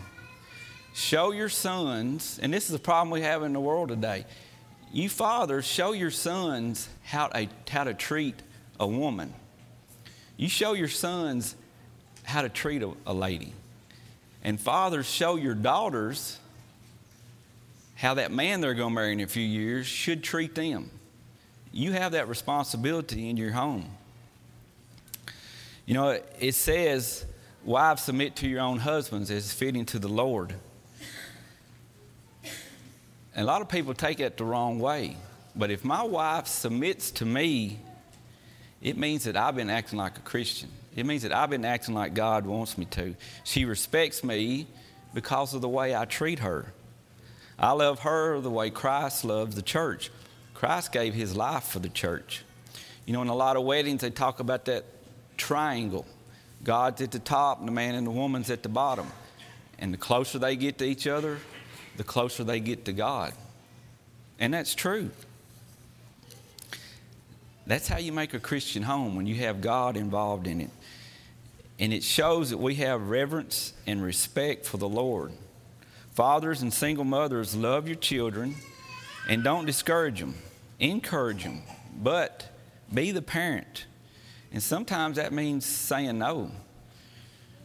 Show 0.94 1.32
your 1.32 1.50
sons, 1.50 2.40
and 2.42 2.54
this 2.54 2.70
is 2.70 2.76
a 2.76 2.80
problem 2.80 3.10
we 3.12 3.22
have 3.22 3.44
in 3.44 3.52
the 3.54 3.60
world 3.60 3.90
today. 3.90 4.26
You 4.92 5.10
fathers, 5.10 5.66
show 5.66 5.92
your 5.92 6.12
sons 6.12 6.88
how 7.04 7.28
to, 7.28 7.50
how 7.70 7.84
to 7.84 7.94
treat 7.94 8.42
a 8.80 8.88
woman. 8.88 9.34
You 10.38 10.50
show 10.50 10.74
your 10.74 10.88
sons 10.88 11.56
how 12.24 12.42
to 12.42 12.50
treat 12.50 12.82
a, 12.82 12.92
a 13.06 13.14
lady. 13.14 13.54
And 14.44 14.60
fathers, 14.60 15.06
show 15.06 15.36
your 15.36 15.56
daughters 15.56 16.40
how 17.96 18.16
that 18.16 18.32
man 18.32 18.62
they're 18.62 18.74
going 18.74 18.90
to 18.90 18.96
marry 18.96 19.14
in 19.14 19.22
a 19.22 19.28
few 19.28 19.44
years 19.44 19.86
should 19.86 20.24
treat 20.24 20.56
them. 20.56 20.90
You 21.72 21.94
have 21.94 22.12
that 22.12 22.28
responsibility 22.28 23.30
in 23.30 23.38
your 23.38 23.52
home. 23.52 23.86
You 25.86 25.94
know, 25.94 26.20
it 26.40 26.54
says, 26.54 27.26
Wives, 27.66 28.04
submit 28.04 28.36
to 28.38 28.48
your 28.48 28.62
own 28.62 28.80
husbands 28.80 29.32
as 29.32 29.54
fitting 29.54 29.86
to 29.88 30.00
the 30.00 30.10
Lord. 30.10 30.54
And 33.36 33.44
a 33.44 33.46
lot 33.46 33.62
of 33.62 33.70
people 33.70 33.94
take 33.94 34.20
it 34.20 34.38
the 34.38 34.44
wrong 34.44 34.80
way. 34.80 35.18
But 35.56 35.72
if 35.72 35.86
my 35.86 36.04
wife 36.04 36.48
submits 36.48 37.10
to 37.12 37.26
me, 37.26 37.80
it 38.84 38.98
means 38.98 39.24
that 39.24 39.38
I've 39.38 39.56
been 39.56 39.70
acting 39.70 39.98
like 39.98 40.18
a 40.18 40.22
Christian. 40.22 40.70
It 40.96 41.06
means 41.06 41.24
that 41.24 41.34
I've 41.34 41.50
been 41.50 41.66
acting 41.66 41.96
like 41.96 42.14
God 42.14 42.46
wants 42.46 42.78
me 42.78 42.86
to. 42.86 43.16
She 43.46 43.64
respects 43.66 44.24
me 44.24 44.68
because 45.14 45.54
of 45.54 45.62
the 45.62 45.70
way 45.70 45.96
I 45.96 46.06
treat 46.06 46.40
her. 46.40 46.74
I 47.58 47.72
love 47.72 48.00
her 48.00 48.40
the 48.42 48.52
way 48.52 48.70
Christ 48.70 49.24
loves 49.24 49.56
the 49.56 49.62
church. 49.62 50.12
Christ 50.54 50.92
gave 50.92 51.14
his 51.14 51.36
life 51.36 51.64
for 51.64 51.80
the 51.80 51.90
church. 51.90 52.44
You 53.06 53.14
know, 53.14 53.22
in 53.22 53.30
a 53.30 53.36
lot 53.36 53.56
of 53.56 53.64
weddings, 53.64 54.02
they 54.02 54.10
talk 54.10 54.40
about 54.40 54.66
that 54.66 54.84
triangle 55.38 56.06
God's 56.64 57.02
at 57.02 57.12
the 57.12 57.20
top, 57.20 57.60
and 57.60 57.68
the 57.68 57.72
man 57.72 57.96
and 57.96 58.08
the 58.08 58.12
woman's 58.12 58.50
at 58.50 58.64
the 58.64 58.70
bottom. 58.70 59.08
And 59.80 59.94
the 59.94 59.98
closer 59.98 60.40
they 60.40 60.56
get 60.56 60.78
to 60.78 60.86
each 60.86 61.08
other, 61.08 61.40
the 61.98 62.04
closer 62.04 62.44
they 62.44 62.60
get 62.60 62.86
to 62.86 62.94
God. 62.94 63.34
And 64.40 64.54
that's 64.54 64.76
true. 64.76 65.12
That's 67.66 67.88
how 67.88 67.98
you 67.98 68.12
make 68.12 68.34
a 68.34 68.40
Christian 68.40 68.84
home 68.84 69.16
when 69.16 69.26
you 69.26 69.36
have 69.36 69.62
God 69.62 69.96
involved 69.96 70.48
in 70.48 70.62
it. 70.62 70.70
And 71.80 71.94
it 71.94 72.04
shows 72.04 72.50
that 72.50 72.58
we 72.58 72.76
have 72.76 73.10
reverence 73.10 73.74
and 73.88 74.04
respect 74.04 74.66
for 74.66 74.78
the 74.78 74.90
Lord. 74.90 75.32
Fathers 76.12 76.62
and 76.62 76.72
single 76.72 77.06
mothers, 77.06 77.56
love 77.56 77.88
your 77.88 77.96
children 77.96 78.56
and 79.28 79.44
don't 79.44 79.66
discourage 79.66 80.20
them, 80.20 80.36
encourage 80.80 81.44
them, 81.44 81.64
but 81.96 82.50
be 82.94 83.12
the 83.12 83.22
parent. 83.22 83.86
And 84.52 84.62
sometimes 84.62 85.16
that 85.16 85.34
means 85.34 85.66
saying 85.66 86.20
no. 86.20 86.52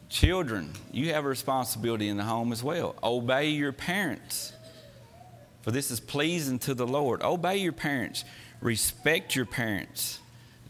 Children, 0.08 0.72
you 0.90 1.12
have 1.12 1.26
a 1.26 1.28
responsibility 1.28 2.08
in 2.08 2.16
the 2.16 2.24
home 2.24 2.50
as 2.50 2.62
well. 2.62 2.94
Obey 3.02 3.50
your 3.50 3.72
parents, 3.72 4.54
for 5.60 5.70
this 5.70 5.90
is 5.90 6.00
pleasing 6.00 6.58
to 6.60 6.72
the 6.72 6.86
Lord. 6.86 7.22
Obey 7.22 7.58
your 7.58 7.72
parents, 7.72 8.24
respect 8.60 9.36
your 9.36 9.46
parents, 9.46 10.18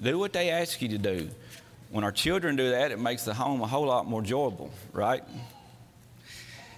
do 0.00 0.18
what 0.18 0.32
they 0.32 0.50
ask 0.50 0.80
you 0.82 0.88
to 0.88 0.98
do. 0.98 1.28
When 1.90 2.04
our 2.04 2.12
children 2.12 2.56
do 2.56 2.70
that, 2.70 2.92
it 2.92 2.98
makes 2.98 3.24
the 3.24 3.34
home 3.34 3.62
a 3.62 3.66
whole 3.66 3.86
lot 3.86 4.06
more 4.06 4.20
enjoyable, 4.20 4.70
right? 4.92 5.22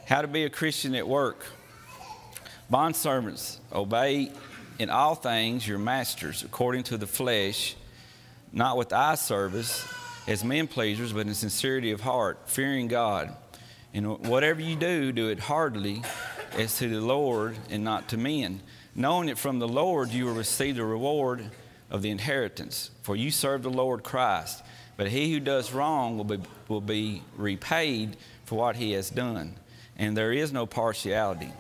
How 0.06 0.22
to 0.22 0.28
be 0.28 0.44
a 0.44 0.50
Christian 0.50 0.94
at 0.94 1.06
work. 1.06 1.46
Bond 2.68 2.94
servants, 2.94 3.60
obey 3.72 4.30
in 4.78 4.88
all 4.88 5.14
things 5.14 5.66
your 5.66 5.78
masters 5.78 6.44
according 6.44 6.84
to 6.84 6.96
the 6.96 7.06
flesh, 7.06 7.74
not 8.52 8.76
with 8.76 8.92
eye 8.92 9.16
service 9.16 9.86
as 10.28 10.44
men 10.44 10.68
pleasers, 10.68 11.12
but 11.12 11.26
in 11.26 11.34
sincerity 11.34 11.90
of 11.90 12.00
heart, 12.00 12.38
fearing 12.46 12.86
God. 12.86 13.34
And 13.92 14.20
whatever 14.20 14.60
you 14.60 14.76
do, 14.76 15.10
do 15.10 15.28
it 15.28 15.40
heartily 15.40 16.02
as 16.56 16.78
to 16.78 16.88
the 16.88 17.00
Lord 17.00 17.56
and 17.68 17.82
not 17.82 18.08
to 18.10 18.16
men, 18.16 18.60
knowing 18.94 19.29
that 19.29 19.38
from 19.38 19.59
the 19.59 19.68
Lord 19.68 20.11
you 20.11 20.26
will 20.26 20.35
receive 20.35 20.76
the 20.76 20.85
reward 20.85 21.50
of 21.90 22.03
the 22.03 22.11
inheritance. 22.11 22.90
For 23.03 23.16
you 23.16 23.31
serve 23.31 23.62
the 23.62 23.70
Lord 23.70 24.03
Christ. 24.03 24.62
But 24.96 25.09
he 25.09 25.33
who 25.33 25.40
does 25.40 25.72
wrong 25.72 26.16
will 26.16 26.24
be, 26.24 26.38
will 26.68 26.81
be 26.81 27.22
repaid 27.37 28.16
for 28.44 28.59
what 28.59 28.76
he 28.76 28.92
has 28.92 29.09
done. 29.09 29.57
And 29.96 30.16
there 30.16 30.33
is 30.33 30.53
no 30.53 30.66
partiality. 30.66 31.53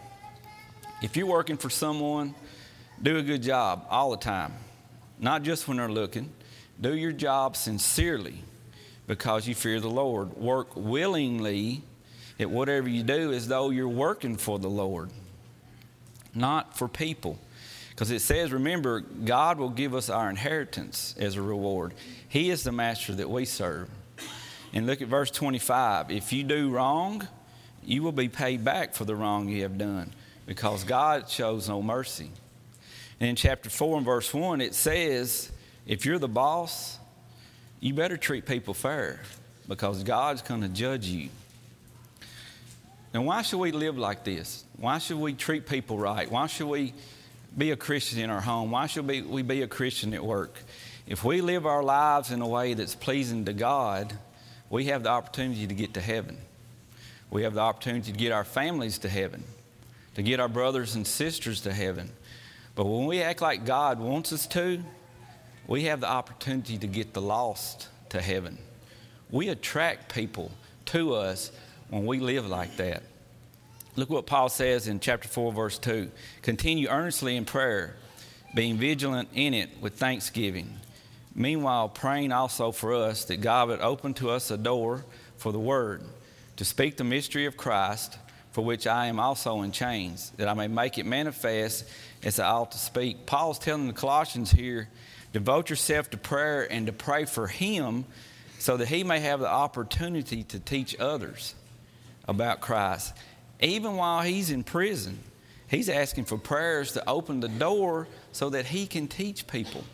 If 1.02 1.16
you're 1.16 1.26
working 1.26 1.56
for 1.56 1.70
someone, 1.70 2.34
do 3.02 3.16
a 3.16 3.22
good 3.22 3.42
job 3.42 3.86
all 3.88 4.10
the 4.10 4.18
time, 4.18 4.52
not 5.18 5.42
just 5.42 5.66
when 5.66 5.78
they're 5.78 5.88
looking. 5.88 6.30
Do 6.78 6.94
your 6.94 7.12
job 7.12 7.56
sincerely 7.56 8.44
because 9.06 9.48
you 9.48 9.54
fear 9.54 9.80
the 9.80 9.88
Lord. 9.88 10.36
Work 10.36 10.76
willingly 10.76 11.82
at 12.38 12.50
whatever 12.50 12.88
you 12.88 13.02
do 13.02 13.32
as 13.32 13.48
though 13.48 13.70
you're 13.70 13.88
working 13.88 14.36
for 14.36 14.58
the 14.58 14.68
Lord, 14.68 15.10
not 16.34 16.76
for 16.76 16.88
people. 16.88 17.38
Because 17.90 18.10
it 18.10 18.20
says, 18.20 18.52
remember, 18.52 19.00
God 19.00 19.58
will 19.58 19.68
give 19.68 19.94
us 19.94 20.08
our 20.08 20.30
inheritance 20.30 21.14
as 21.18 21.36
a 21.36 21.42
reward. 21.42 21.92
He 22.28 22.50
is 22.50 22.64
the 22.64 22.72
master 22.72 23.14
that 23.14 23.28
we 23.28 23.44
serve. 23.44 23.90
And 24.72 24.86
look 24.86 25.02
at 25.02 25.08
verse 25.08 25.30
25. 25.30 26.10
If 26.10 26.32
you 26.32 26.42
do 26.44 26.70
wrong, 26.70 27.26
you 27.84 28.02
will 28.02 28.12
be 28.12 28.28
paid 28.28 28.64
back 28.64 28.94
for 28.94 29.04
the 29.04 29.16
wrong 29.16 29.48
you 29.48 29.62
have 29.62 29.76
done, 29.76 30.12
because 30.46 30.84
God 30.84 31.28
shows 31.28 31.68
no 31.68 31.82
mercy. 31.82 32.30
And 33.18 33.28
in 33.28 33.36
chapter 33.36 33.68
4 33.68 33.98
and 33.98 34.06
verse 34.06 34.32
1, 34.32 34.60
it 34.60 34.74
says, 34.74 35.50
if 35.86 36.06
you're 36.06 36.18
the 36.18 36.28
boss, 36.28 36.98
you 37.80 37.92
better 37.92 38.16
treat 38.16 38.46
people 38.46 38.72
fair. 38.72 39.20
because 39.70 40.02
God's 40.02 40.42
going 40.42 40.62
to 40.62 40.68
judge 40.68 41.06
you. 41.06 41.28
Now, 43.12 43.22
why 43.22 43.42
should 43.42 43.58
we 43.58 43.72
live 43.72 43.98
like 43.98 44.24
this? 44.24 44.64
Why 44.76 44.98
should 44.98 45.18
we 45.18 45.32
treat 45.32 45.66
people 45.66 45.98
right? 45.98 46.30
Why 46.30 46.46
should 46.46 46.68
we 46.68 46.94
be 47.58 47.72
a 47.72 47.76
Christian 47.76 48.20
in 48.20 48.30
our 48.30 48.40
home? 48.40 48.70
Why 48.70 48.86
should 48.86 49.06
we 49.06 49.42
be 49.42 49.62
a 49.62 49.66
Christian 49.66 50.14
at 50.14 50.24
work? 50.24 50.56
If 51.06 51.24
we 51.24 51.40
live 51.40 51.66
our 51.66 51.82
lives 51.82 52.30
in 52.30 52.40
a 52.40 52.46
way 52.46 52.74
that's 52.74 52.94
pleasing 52.94 53.44
to 53.46 53.52
God, 53.52 54.12
we 54.68 54.84
have 54.86 55.02
the 55.02 55.08
opportunity 55.08 55.66
to 55.66 55.74
get 55.74 55.94
to 55.94 56.00
heaven. 56.00 56.38
We 57.30 57.42
have 57.42 57.54
the 57.54 57.60
opportunity 57.60 58.12
to 58.12 58.18
get 58.18 58.30
our 58.30 58.44
families 58.44 58.98
to 58.98 59.08
heaven, 59.08 59.42
to 60.14 60.22
get 60.22 60.38
our 60.38 60.48
brothers 60.48 60.94
and 60.94 61.04
sisters 61.04 61.62
to 61.62 61.72
heaven. 61.72 62.10
But 62.76 62.84
when 62.86 63.06
we 63.06 63.22
act 63.22 63.42
like 63.42 63.64
God 63.64 63.98
wants 63.98 64.32
us 64.32 64.46
to, 64.48 64.80
we 65.66 65.84
have 65.84 66.00
the 66.00 66.08
opportunity 66.08 66.78
to 66.78 66.86
get 66.86 67.12
the 67.12 67.20
lost 67.20 67.88
to 68.10 68.20
heaven. 68.20 68.58
We 69.30 69.48
attract 69.48 70.14
people 70.14 70.52
to 70.86 71.14
us 71.14 71.50
when 71.90 72.06
we 72.06 72.20
live 72.20 72.48
like 72.48 72.76
that. 72.76 73.02
Look 73.96 74.08
what 74.08 74.26
Paul 74.26 74.48
says 74.48 74.86
in 74.86 75.00
chapter 75.00 75.28
4, 75.28 75.52
verse 75.52 75.78
2. 75.78 76.10
Continue 76.42 76.88
earnestly 76.88 77.36
in 77.36 77.44
prayer, 77.44 77.96
being 78.54 78.78
vigilant 78.78 79.28
in 79.34 79.52
it 79.52 79.70
with 79.80 79.94
thanksgiving. 79.94 80.78
Meanwhile, 81.34 81.90
praying 81.90 82.32
also 82.32 82.72
for 82.72 82.94
us 82.94 83.24
that 83.26 83.40
God 83.40 83.68
would 83.68 83.80
open 83.80 84.14
to 84.14 84.30
us 84.30 84.50
a 84.50 84.56
door 84.56 85.04
for 85.36 85.52
the 85.52 85.58
word, 85.58 86.02
to 86.56 86.64
speak 86.64 86.96
the 86.96 87.04
mystery 87.04 87.46
of 87.46 87.56
Christ, 87.56 88.16
for 88.52 88.64
which 88.64 88.86
I 88.86 89.06
am 89.06 89.18
also 89.18 89.62
in 89.62 89.72
chains, 89.72 90.30
that 90.36 90.48
I 90.48 90.54
may 90.54 90.68
make 90.68 90.98
it 90.98 91.06
manifest 91.06 91.88
as 92.22 92.38
I 92.38 92.48
ought 92.48 92.72
to 92.72 92.78
speak. 92.78 93.26
Paul's 93.26 93.58
telling 93.58 93.86
the 93.86 93.92
Colossians 93.92 94.50
here 94.50 94.88
devote 95.32 95.70
yourself 95.70 96.10
to 96.10 96.16
prayer 96.16 96.70
and 96.70 96.86
to 96.86 96.92
pray 96.92 97.24
for 97.24 97.46
him 97.46 98.04
so 98.58 98.76
that 98.76 98.88
he 98.88 99.04
may 99.04 99.20
have 99.20 99.40
the 99.40 99.48
opportunity 99.48 100.42
to 100.44 100.58
teach 100.58 100.98
others 100.98 101.54
about 102.30 102.60
Christ. 102.60 103.12
Even 103.60 103.96
while 103.96 104.22
he's 104.22 104.50
in 104.50 104.62
prison, 104.62 105.18
he's 105.68 105.88
asking 105.88 106.24
for 106.24 106.38
prayers 106.38 106.92
to 106.92 107.06
open 107.08 107.40
the 107.40 107.48
door 107.48 108.06
so 108.32 108.50
that 108.50 108.66
he 108.66 108.86
can 108.86 109.08
teach 109.08 109.46
people. 109.46 109.84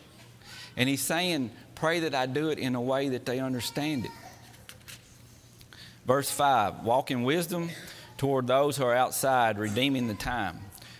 And 0.77 0.87
he's 0.87 1.01
saying, 1.01 1.51
Pray 1.75 1.99
that 2.01 2.15
I 2.15 2.25
do 2.25 2.49
it 2.49 2.57
in 2.57 2.73
a 2.73 2.81
way 2.81 3.09
that 3.09 3.25
they 3.25 3.39
understand 3.39 4.05
it. 4.05 4.11
Verse 6.05 6.31
5 6.31 6.83
Walk 6.83 7.11
in 7.11 7.23
wisdom 7.23 7.69
toward 8.17 8.47
those 8.47 8.77
who 8.77 8.85
are 8.85 8.95
outside, 8.95 9.57
redeeming 9.57 10.07
the 10.07 10.13
time. 10.13 10.59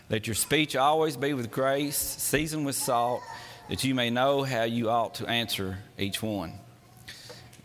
Let 0.09 0.27
your 0.27 0.35
speech 0.35 0.75
always 0.75 1.17
be 1.17 1.33
with 1.33 1.51
grace, 1.51 1.97
seasoned 1.97 2.65
with 2.65 2.75
salt, 2.75 3.21
that 3.69 3.83
you 3.83 3.93
may 3.93 4.09
know 4.09 4.43
how 4.43 4.63
you 4.63 4.89
ought 4.89 5.15
to 5.15 5.27
answer 5.27 5.77
each 5.97 6.23
one. 6.23 6.53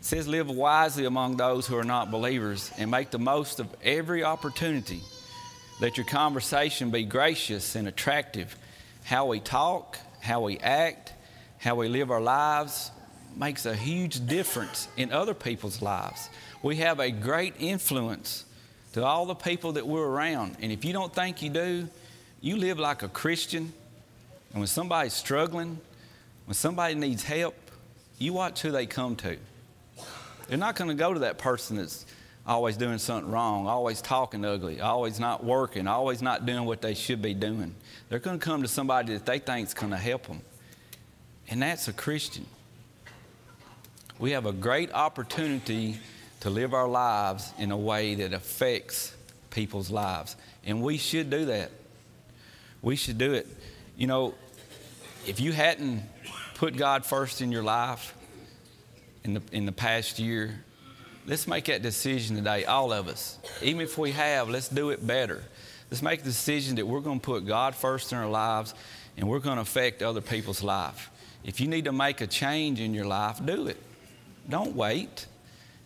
It 0.03 0.07
says, 0.07 0.27
Live 0.27 0.49
wisely 0.49 1.05
among 1.05 1.37
those 1.37 1.65
who 1.65 1.77
are 1.77 1.83
not 1.85 2.11
believers 2.11 2.69
and 2.77 2.91
make 2.91 3.09
the 3.09 3.19
most 3.19 3.61
of 3.61 3.73
every 3.81 4.21
opportunity. 4.21 5.01
Let 5.79 5.95
your 5.95 6.05
conversation 6.05 6.91
be 6.91 7.05
gracious 7.05 7.77
and 7.77 7.87
attractive. 7.87 8.53
How 9.05 9.27
we 9.27 9.39
talk, 9.39 9.97
how 10.19 10.41
we 10.41 10.57
act, 10.57 11.13
how 11.57 11.75
we 11.75 11.87
live 11.87 12.11
our 12.11 12.19
lives 12.19 12.91
makes 13.37 13.65
a 13.65 13.73
huge 13.73 14.27
difference 14.27 14.89
in 14.97 15.13
other 15.13 15.33
people's 15.33 15.81
lives. 15.81 16.29
We 16.61 16.75
have 16.77 16.99
a 16.99 17.09
great 17.09 17.53
influence 17.57 18.43
to 18.91 19.05
all 19.05 19.25
the 19.25 19.35
people 19.35 19.71
that 19.71 19.87
we're 19.87 20.05
around. 20.05 20.57
And 20.61 20.69
if 20.73 20.83
you 20.83 20.91
don't 20.91 21.15
think 21.15 21.41
you 21.41 21.49
do, 21.49 21.87
you 22.41 22.57
live 22.57 22.77
like 22.77 23.03
a 23.03 23.07
Christian. 23.07 23.71
And 24.51 24.59
when 24.59 24.67
somebody's 24.67 25.13
struggling, 25.13 25.79
when 26.45 26.55
somebody 26.55 26.93
needs 26.93 27.23
help, 27.23 27.55
you 28.19 28.33
watch 28.33 28.63
who 28.63 28.71
they 28.71 28.85
come 28.85 29.15
to. 29.15 29.37
They're 30.53 30.59
not 30.59 30.75
going 30.75 30.89
to 30.89 30.93
go 30.93 31.11
to 31.11 31.21
that 31.21 31.39
person 31.39 31.77
that's 31.77 32.05
always 32.45 32.77
doing 32.77 32.99
something 32.99 33.31
wrong, 33.31 33.65
always 33.65 34.03
talking 34.03 34.45
ugly, 34.45 34.81
always 34.81 35.19
not 35.19 35.43
working, 35.43 35.87
always 35.87 36.21
not 36.21 36.45
doing 36.45 36.65
what 36.65 36.79
they 36.79 36.93
should 36.93 37.23
be 37.23 37.33
doing. 37.33 37.73
They're 38.07 38.19
going 38.19 38.37
to 38.37 38.45
come 38.45 38.61
to 38.61 38.67
somebody 38.67 39.13
that 39.13 39.25
they 39.25 39.39
think 39.39 39.69
is 39.69 39.73
going 39.73 39.93
to 39.93 39.97
help 39.97 40.27
them. 40.27 40.41
And 41.49 41.59
that's 41.63 41.87
a 41.87 41.91
Christian. 41.91 42.45
We 44.19 44.29
have 44.33 44.45
a 44.45 44.51
great 44.51 44.93
opportunity 44.93 45.97
to 46.41 46.51
live 46.51 46.75
our 46.75 46.87
lives 46.87 47.51
in 47.57 47.71
a 47.71 47.77
way 47.77 48.13
that 48.13 48.31
affects 48.31 49.11
people's 49.49 49.89
lives. 49.89 50.35
And 50.63 50.83
we 50.83 50.97
should 50.99 51.31
do 51.31 51.45
that. 51.45 51.71
We 52.83 52.95
should 52.95 53.17
do 53.17 53.33
it. 53.33 53.47
You 53.97 54.05
know, 54.05 54.35
if 55.25 55.39
you 55.39 55.51
hadn't 55.51 56.03
put 56.53 56.77
God 56.77 57.07
first 57.07 57.41
in 57.41 57.51
your 57.51 57.63
life, 57.63 58.13
in 59.23 59.35
the, 59.35 59.41
in 59.51 59.65
the 59.65 59.71
past 59.71 60.19
year, 60.19 60.63
let's 61.25 61.47
make 61.47 61.65
that 61.65 61.81
decision 61.81 62.35
today, 62.35 62.65
all 62.65 62.91
of 62.91 63.07
us. 63.07 63.39
Even 63.61 63.81
if 63.81 63.97
we 63.97 64.11
have, 64.11 64.49
let's 64.49 64.69
do 64.69 64.89
it 64.89 65.05
better. 65.05 65.43
Let's 65.89 66.01
make 66.01 66.19
the 66.19 66.29
decision 66.29 66.75
that 66.75 66.87
we're 66.87 67.01
going 67.01 67.19
to 67.19 67.25
put 67.25 67.45
God 67.45 67.75
first 67.75 68.11
in 68.11 68.17
our 68.17 68.29
lives 68.29 68.73
and 69.15 69.27
we're 69.27 69.39
going 69.39 69.57
to 69.57 69.61
affect 69.61 70.01
other 70.01 70.21
people's 70.21 70.63
life. 70.63 71.11
If 71.43 71.61
you 71.61 71.67
need 71.67 71.85
to 71.85 71.91
make 71.91 72.21
a 72.21 72.27
change 72.27 72.79
in 72.79 72.93
your 72.93 73.05
life, 73.05 73.45
do 73.45 73.67
it. 73.67 73.77
Don't 74.49 74.75
wait. 74.75 75.27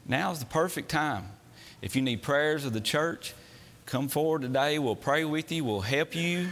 Now's 0.06 0.40
the 0.40 0.46
perfect 0.46 0.90
time. 0.90 1.26
If 1.82 1.96
you 1.96 2.02
need 2.02 2.22
prayers 2.22 2.66
of 2.66 2.74
the 2.74 2.82
church, 2.82 3.34
come 3.86 4.08
forward 4.08 4.44
today. 4.44 4.80
We'll 4.80 4.96
pray 4.96 5.26
with 5.26 5.52
you. 5.52 5.64
We'll 5.64 5.82
help 5.82 6.16
you. 6.16 6.50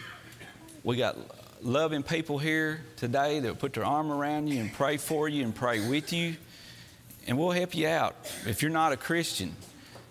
We 0.83 0.97
got 0.97 1.17
loving 1.63 2.03
people 2.03 2.37
here 2.37 2.81
today 2.97 3.39
that 3.39 3.47
will 3.47 3.55
put 3.55 3.73
their 3.73 3.85
arm 3.85 4.11
around 4.11 4.47
you 4.49 4.59
and 4.59 4.71
pray 4.73 4.97
for 4.97 5.27
you 5.27 5.43
and 5.43 5.55
pray 5.55 5.87
with 5.87 6.13
you 6.13 6.35
and 7.27 7.37
we'll 7.37 7.51
help 7.51 7.75
you 7.75 7.87
out. 7.87 8.15
If 8.45 8.61
you're 8.61 8.71
not 8.71 8.91
a 8.91 8.97
Christian, 8.97 9.55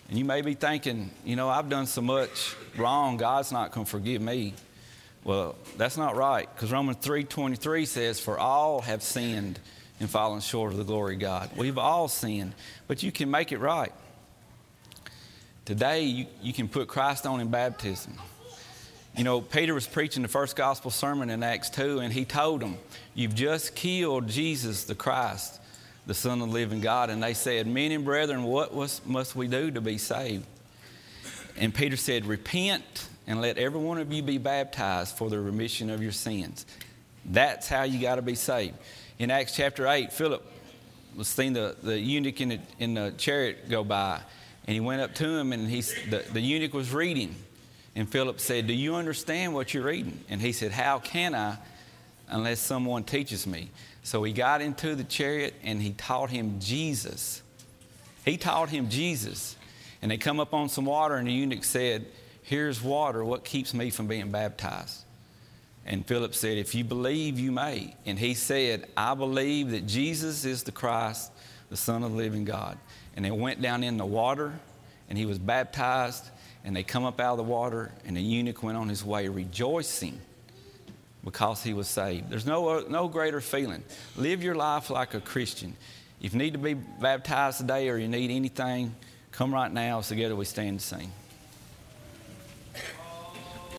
and 0.08 0.18
you 0.18 0.24
may 0.24 0.42
be 0.42 0.54
thinking, 0.54 1.10
you 1.24 1.36
know, 1.36 1.48
I've 1.48 1.68
done 1.68 1.86
so 1.86 2.02
much 2.02 2.54
wrong, 2.76 3.16
God's 3.16 3.52
not 3.52 3.72
going 3.72 3.86
to 3.86 3.90
forgive 3.90 4.20
me. 4.20 4.54
Well, 5.22 5.56
that's 5.76 5.96
not 5.96 6.16
right, 6.16 6.48
because 6.54 6.70
Romans 6.70 6.98
3.23 6.98 7.86
says, 7.86 8.20
for 8.20 8.38
all 8.38 8.82
have 8.82 9.02
sinned 9.02 9.58
and 10.00 10.10
fallen 10.10 10.40
short 10.40 10.72
of 10.72 10.78
the 10.78 10.84
glory 10.84 11.14
of 11.14 11.20
God. 11.20 11.50
We've 11.56 11.78
all 11.78 12.08
sinned, 12.08 12.54
but 12.88 13.02
you 13.02 13.10
can 13.10 13.30
make 13.30 13.52
it 13.52 13.58
right. 13.58 13.92
Today, 15.64 16.02
you, 16.02 16.26
you 16.42 16.52
can 16.52 16.68
put 16.68 16.88
Christ 16.88 17.26
on 17.26 17.40
in 17.40 17.48
baptism. 17.48 18.18
You 19.16 19.24
know, 19.24 19.40
Peter 19.40 19.72
was 19.72 19.86
preaching 19.86 20.22
the 20.22 20.28
first 20.28 20.56
gospel 20.56 20.90
sermon 20.90 21.30
in 21.30 21.42
Acts 21.42 21.70
2, 21.70 22.00
and 22.00 22.12
he 22.12 22.24
told 22.24 22.60
them, 22.60 22.76
You've 23.14 23.34
just 23.34 23.74
killed 23.74 24.28
Jesus 24.28 24.84
the 24.84 24.94
Christ 24.94 25.60
the 26.06 26.14
Son 26.14 26.40
of 26.40 26.48
the 26.48 26.54
living 26.54 26.80
God. 26.80 27.10
And 27.10 27.22
they 27.22 27.34
said, 27.34 27.66
Men 27.66 27.92
and 27.92 28.04
brethren, 28.04 28.44
what 28.44 28.74
was, 28.74 29.00
must 29.04 29.34
we 29.34 29.48
do 29.48 29.70
to 29.70 29.80
be 29.80 29.98
saved? 29.98 30.46
And 31.56 31.74
Peter 31.74 31.96
said, 31.96 32.26
Repent 32.26 33.08
and 33.26 33.40
let 33.40 33.58
every 33.58 33.80
one 33.80 33.98
of 33.98 34.12
you 34.12 34.22
be 34.22 34.38
baptized 34.38 35.16
for 35.16 35.30
the 35.30 35.38
remission 35.40 35.90
of 35.90 36.02
your 36.02 36.12
sins. 36.12 36.66
That's 37.24 37.68
how 37.68 37.84
you 37.84 38.00
got 38.00 38.16
to 38.16 38.22
be 38.22 38.34
saved. 38.34 38.74
In 39.18 39.30
Acts 39.30 39.56
chapter 39.56 39.86
8, 39.86 40.12
Philip 40.12 40.44
was 41.16 41.28
seeing 41.28 41.52
the, 41.52 41.76
the 41.82 41.98
eunuch 41.98 42.40
in 42.40 42.48
the, 42.50 42.60
in 42.78 42.94
the 42.94 43.14
chariot 43.16 43.68
go 43.70 43.84
by, 43.84 44.20
and 44.66 44.74
he 44.74 44.80
went 44.80 45.00
up 45.00 45.14
to 45.14 45.28
him, 45.28 45.52
and 45.52 45.68
he, 45.68 45.80
the, 45.80 46.24
the 46.32 46.40
eunuch 46.40 46.74
was 46.74 46.92
reading. 46.92 47.34
And 47.94 48.08
Philip 48.08 48.40
said, 48.40 48.66
Do 48.66 48.74
you 48.74 48.96
understand 48.96 49.54
what 49.54 49.72
you're 49.72 49.84
reading? 49.84 50.18
And 50.28 50.40
he 50.40 50.52
said, 50.52 50.72
How 50.72 50.98
can 50.98 51.34
I 51.34 51.56
unless 52.28 52.60
someone 52.60 53.04
teaches 53.04 53.46
me? 53.46 53.70
So 54.04 54.22
he 54.22 54.34
got 54.34 54.60
into 54.60 54.94
the 54.94 55.02
chariot 55.02 55.54
and 55.64 55.80
he 55.82 55.92
taught 55.92 56.28
him 56.30 56.60
Jesus. 56.60 57.42
He 58.24 58.36
taught 58.36 58.68
him 58.68 58.90
Jesus. 58.90 59.56
And 60.02 60.10
they 60.10 60.18
come 60.18 60.38
up 60.38 60.52
on 60.52 60.68
some 60.68 60.84
water, 60.84 61.14
and 61.14 61.26
the 61.26 61.32
eunuch 61.32 61.64
said, 61.64 62.04
Here's 62.42 62.82
water. 62.82 63.24
What 63.24 63.44
keeps 63.44 63.72
me 63.72 63.88
from 63.88 64.06
being 64.06 64.30
baptized? 64.30 65.02
And 65.86 66.06
Philip 66.06 66.34
said, 66.34 66.58
If 66.58 66.74
you 66.74 66.84
believe, 66.84 67.38
you 67.38 67.50
may. 67.50 67.96
And 68.04 68.18
he 68.18 68.34
said, 68.34 68.86
I 68.94 69.14
believe 69.14 69.70
that 69.70 69.86
Jesus 69.86 70.44
is 70.44 70.62
the 70.62 70.72
Christ, 70.72 71.32
the 71.70 71.76
Son 71.76 72.02
of 72.02 72.10
the 72.10 72.16
living 72.18 72.44
God. 72.44 72.76
And 73.16 73.24
they 73.24 73.30
went 73.30 73.62
down 73.62 73.82
in 73.82 73.96
the 73.96 74.04
water, 74.04 74.52
and 75.08 75.16
he 75.16 75.24
was 75.24 75.38
baptized. 75.38 76.28
And 76.62 76.76
they 76.76 76.82
come 76.82 77.04
up 77.04 77.20
out 77.20 77.32
of 77.32 77.38
the 77.38 77.44
water, 77.44 77.90
and 78.04 78.14
the 78.14 78.22
eunuch 78.22 78.62
went 78.62 78.76
on 78.76 78.90
his 78.90 79.02
way 79.02 79.28
rejoicing 79.28 80.20
because 81.24 81.62
he 81.62 81.72
was 81.72 81.88
saved. 81.88 82.30
There's 82.30 82.46
no, 82.46 82.80
no 82.88 83.08
greater 83.08 83.40
feeling. 83.40 83.82
Live 84.16 84.42
your 84.42 84.54
life 84.54 84.90
like 84.90 85.14
a 85.14 85.20
Christian. 85.20 85.74
If 86.20 86.32
you 86.32 86.38
need 86.38 86.52
to 86.52 86.58
be 86.58 86.74
baptized 86.74 87.58
today 87.58 87.88
or 87.88 87.96
you 87.96 88.08
need 88.08 88.30
anything, 88.30 88.94
come 89.32 89.52
right 89.52 89.72
now. 89.72 90.00
Together 90.00 90.36
we 90.36 90.44
stand 90.44 90.68
and 90.68 90.82
sing. 90.82 91.10